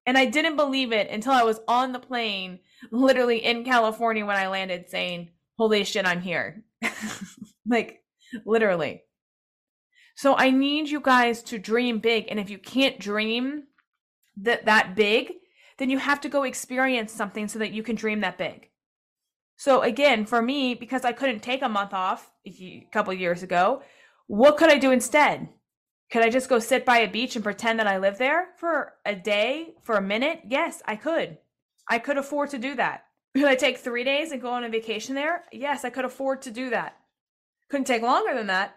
And 0.08 0.18
I 0.18 0.26
didn't 0.26 0.56
believe 0.56 0.92
it 0.92 1.10
until 1.10 1.32
I 1.32 1.44
was 1.44 1.60
on 1.68 1.92
the 1.92 2.00
plane, 2.00 2.60
literally 2.92 3.44
in 3.44 3.64
California 3.64 4.26
when 4.26 4.36
I 4.36 4.48
landed, 4.48 4.90
saying, 4.90 5.30
holy 5.58 5.84
shit, 5.84 6.06
I'm 6.06 6.22
here. 6.22 6.64
like, 7.68 8.04
literally. 8.46 9.04
So 10.16 10.36
I 10.36 10.50
need 10.50 10.90
you 10.90 11.02
guys 11.02 11.44
to 11.44 11.60
dream 11.60 12.00
big. 12.00 12.26
And 12.30 12.40
if 12.40 12.50
you 12.50 12.58
can't 12.58 13.00
dream, 13.00 13.64
that 14.38 14.66
that 14.66 14.96
big, 14.96 15.34
then 15.78 15.90
you 15.90 15.98
have 15.98 16.22
to 16.22 16.30
go 16.30 16.44
experience 16.44 17.12
something 17.12 17.48
so 17.48 17.60
that 17.60 17.74
you 17.74 17.84
can 17.84 17.96
dream 17.96 18.22
that 18.22 18.38
big. 18.38 18.70
So 19.58 19.82
again, 19.82 20.26
for 20.26 20.42
me, 20.42 20.74
because 20.74 21.06
I 21.06 21.12
couldn't 21.12 21.40
take 21.40 21.62
a 21.62 21.70
month 21.70 21.94
off 21.94 22.32
a 22.46 22.88
couple 22.92 23.14
years 23.14 23.44
ago, 23.44 23.82
what 24.28 24.58
could 24.58 24.72
I 24.72 24.78
do 24.78 24.92
instead? 24.92 25.50
Could 26.12 26.24
I 26.24 26.30
just 26.30 26.50
go 26.50 26.60
sit 26.60 26.86
by 26.86 27.00
a 27.00 27.10
beach 27.10 27.36
and 27.36 27.44
pretend 27.44 27.80
that 27.80 27.88
I 27.88 27.98
live 27.98 28.18
there 28.18 28.50
for 28.58 28.94
a 29.06 29.16
day, 29.16 29.74
for 29.82 29.96
a 29.96 30.02
minute? 30.02 30.42
Yes, 30.48 30.82
I 30.86 30.96
could. 30.96 31.38
I 31.90 32.00
could 32.00 32.18
afford 32.18 32.50
to 32.52 32.58
do 32.58 32.76
that. 32.76 33.06
Could 33.34 33.46
I 33.46 33.56
take 33.56 33.78
three 33.78 34.04
days 34.04 34.32
and 34.32 34.42
go 34.42 34.52
on 34.52 34.64
a 34.64 34.70
vacation 34.70 35.16
there? 35.16 35.44
Yes, 35.52 35.84
I 35.84 35.90
could 35.90 36.06
afford 36.06 36.42
to 36.44 36.52
do 36.52 36.70
that. 36.70 36.98
Couldn't 37.70 37.86
take 37.86 38.02
longer 38.02 38.34
than 38.34 38.48
that, 38.48 38.76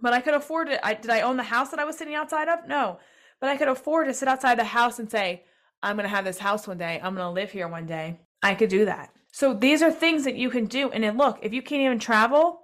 but 0.00 0.12
I 0.12 0.20
could 0.20 0.34
afford 0.34 0.68
it. 0.68 0.80
I, 0.82 0.94
did 0.94 1.10
I 1.10 1.20
own 1.20 1.36
the 1.36 1.42
house 1.42 1.70
that 1.70 1.80
I 1.80 1.84
was 1.84 1.96
sitting 1.96 2.14
outside 2.14 2.48
of? 2.48 2.66
No 2.66 2.98
but 3.44 3.50
I 3.50 3.58
could 3.58 3.68
afford 3.68 4.06
to 4.06 4.14
sit 4.14 4.26
outside 4.26 4.58
the 4.58 4.64
house 4.64 4.98
and 4.98 5.10
say, 5.10 5.44
I'm 5.82 5.96
going 5.96 6.04
to 6.04 6.16
have 6.16 6.24
this 6.24 6.38
house 6.38 6.66
one 6.66 6.78
day. 6.78 6.98
I'm 7.02 7.14
going 7.14 7.26
to 7.26 7.30
live 7.30 7.50
here 7.50 7.68
one 7.68 7.84
day. 7.84 8.20
I 8.42 8.54
could 8.54 8.70
do 8.70 8.86
that. 8.86 9.10
So 9.32 9.52
these 9.52 9.82
are 9.82 9.92
things 9.92 10.24
that 10.24 10.36
you 10.36 10.48
can 10.48 10.64
do. 10.64 10.90
And 10.90 11.04
then 11.04 11.18
look, 11.18 11.40
if 11.42 11.52
you 11.52 11.60
can't 11.60 11.82
even 11.82 11.98
travel, 11.98 12.62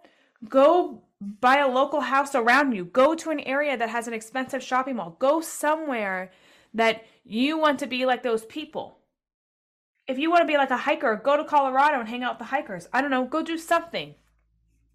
go 0.49 1.03
buy 1.21 1.59
a 1.59 1.69
local 1.69 2.01
house 2.01 2.35
around 2.35 2.73
you. 2.73 2.87
Go 2.87 3.15
to 3.15 3.29
an 3.29 3.41
area 3.41 3.77
that 3.77 3.91
has 3.91 4.09
an 4.09 4.15
expensive 4.15 4.63
shopping 4.63 4.97
mall. 4.97 5.17
Go 5.19 5.43
somewhere 5.43 6.33
that 6.73 7.05
you 7.25 7.59
want 7.59 7.79
to 7.81 7.87
be 7.87 8.07
like 8.07 8.23
those 8.23 8.47
people. 8.47 9.01
If 10.07 10.19
you 10.19 10.31
want 10.31 10.41
to 10.41 10.47
be 10.47 10.57
like 10.57 10.71
a 10.71 10.79
hiker, 10.79 11.21
go 11.23 11.37
to 11.37 11.45
Colorado 11.45 12.01
and 12.01 12.09
hang 12.09 12.23
out 12.23 12.39
with 12.39 12.49
the 12.49 12.57
hikers. 12.57 12.89
I 12.91 13.03
don't 13.03 13.11
know, 13.11 13.27
go 13.27 13.43
do 13.43 13.59
something 13.59 14.15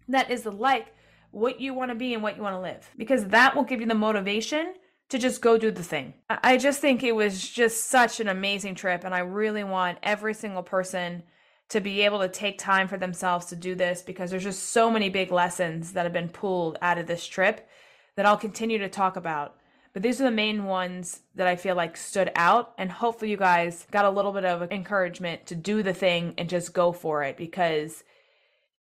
that 0.08 0.32
is 0.32 0.46
like 0.46 0.95
what 1.36 1.60
you 1.60 1.74
want 1.74 1.90
to 1.90 1.94
be 1.94 2.14
and 2.14 2.22
what 2.22 2.34
you 2.34 2.42
want 2.42 2.54
to 2.54 2.60
live 2.60 2.90
because 2.96 3.26
that 3.26 3.54
will 3.54 3.62
give 3.62 3.80
you 3.80 3.86
the 3.86 3.94
motivation 3.94 4.72
to 5.10 5.18
just 5.18 5.42
go 5.42 5.58
do 5.58 5.70
the 5.70 5.82
thing. 5.82 6.14
I 6.30 6.56
just 6.56 6.80
think 6.80 7.02
it 7.02 7.14
was 7.14 7.46
just 7.46 7.88
such 7.88 8.20
an 8.20 8.28
amazing 8.28 8.74
trip, 8.74 9.04
and 9.04 9.14
I 9.14 9.18
really 9.20 9.62
want 9.62 9.98
every 10.02 10.32
single 10.34 10.62
person 10.62 11.22
to 11.68 11.80
be 11.80 12.00
able 12.00 12.20
to 12.20 12.28
take 12.28 12.58
time 12.58 12.88
for 12.88 12.96
themselves 12.96 13.46
to 13.46 13.56
do 13.56 13.74
this 13.74 14.00
because 14.00 14.30
there's 14.30 14.44
just 14.44 14.70
so 14.70 14.90
many 14.90 15.10
big 15.10 15.30
lessons 15.30 15.92
that 15.92 16.04
have 16.04 16.12
been 16.12 16.30
pulled 16.30 16.78
out 16.80 16.98
of 16.98 17.06
this 17.06 17.26
trip 17.26 17.68
that 18.16 18.24
I'll 18.24 18.38
continue 18.38 18.78
to 18.78 18.88
talk 18.88 19.16
about. 19.16 19.56
But 19.92 20.02
these 20.02 20.20
are 20.20 20.24
the 20.24 20.30
main 20.30 20.64
ones 20.64 21.20
that 21.34 21.46
I 21.46 21.56
feel 21.56 21.76
like 21.76 21.98
stood 21.98 22.32
out, 22.34 22.72
and 22.78 22.90
hopefully, 22.90 23.30
you 23.30 23.36
guys 23.36 23.86
got 23.90 24.06
a 24.06 24.10
little 24.10 24.32
bit 24.32 24.46
of 24.46 24.72
encouragement 24.72 25.46
to 25.46 25.54
do 25.54 25.82
the 25.82 25.94
thing 25.94 26.34
and 26.38 26.48
just 26.48 26.72
go 26.72 26.92
for 26.92 27.22
it 27.22 27.36
because 27.36 28.04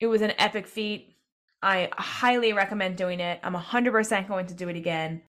it 0.00 0.06
was 0.06 0.22
an 0.22 0.32
epic 0.38 0.66
feat. 0.66 1.14
I 1.62 1.88
highly 1.92 2.52
recommend 2.52 2.96
doing 2.96 3.20
it. 3.20 3.40
I'm 3.42 3.54
100% 3.54 4.28
going 4.28 4.46
to 4.46 4.54
do 4.54 4.68
it 4.68 4.76
again. 4.76 5.22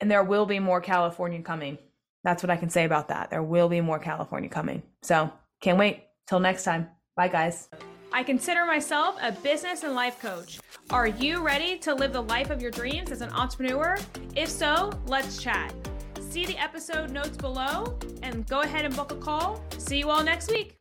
And 0.00 0.10
there 0.10 0.24
will 0.24 0.46
be 0.46 0.58
more 0.58 0.80
California 0.80 1.40
coming. 1.42 1.78
That's 2.24 2.42
what 2.42 2.50
I 2.50 2.56
can 2.56 2.70
say 2.70 2.84
about 2.84 3.08
that. 3.08 3.30
There 3.30 3.42
will 3.42 3.68
be 3.68 3.80
more 3.80 3.98
California 3.98 4.50
coming. 4.50 4.82
So 5.02 5.32
can't 5.60 5.78
wait. 5.78 6.04
Till 6.26 6.40
next 6.40 6.64
time. 6.64 6.88
Bye, 7.16 7.28
guys. 7.28 7.68
I 8.12 8.22
consider 8.22 8.64
myself 8.66 9.16
a 9.22 9.32
business 9.32 9.82
and 9.82 9.94
life 9.94 10.20
coach. 10.20 10.60
Are 10.90 11.06
you 11.06 11.42
ready 11.42 11.78
to 11.78 11.94
live 11.94 12.12
the 12.12 12.22
life 12.22 12.50
of 12.50 12.60
your 12.60 12.70
dreams 12.70 13.10
as 13.10 13.20
an 13.20 13.30
entrepreneur? 13.30 13.96
If 14.36 14.48
so, 14.48 14.90
let's 15.06 15.42
chat. 15.42 15.72
See 16.20 16.44
the 16.44 16.58
episode 16.58 17.10
notes 17.10 17.36
below 17.36 17.98
and 18.22 18.46
go 18.46 18.60
ahead 18.60 18.84
and 18.84 18.94
book 18.94 19.12
a 19.12 19.16
call. 19.16 19.62
See 19.78 19.98
you 19.98 20.10
all 20.10 20.22
next 20.22 20.50
week. 20.50 20.79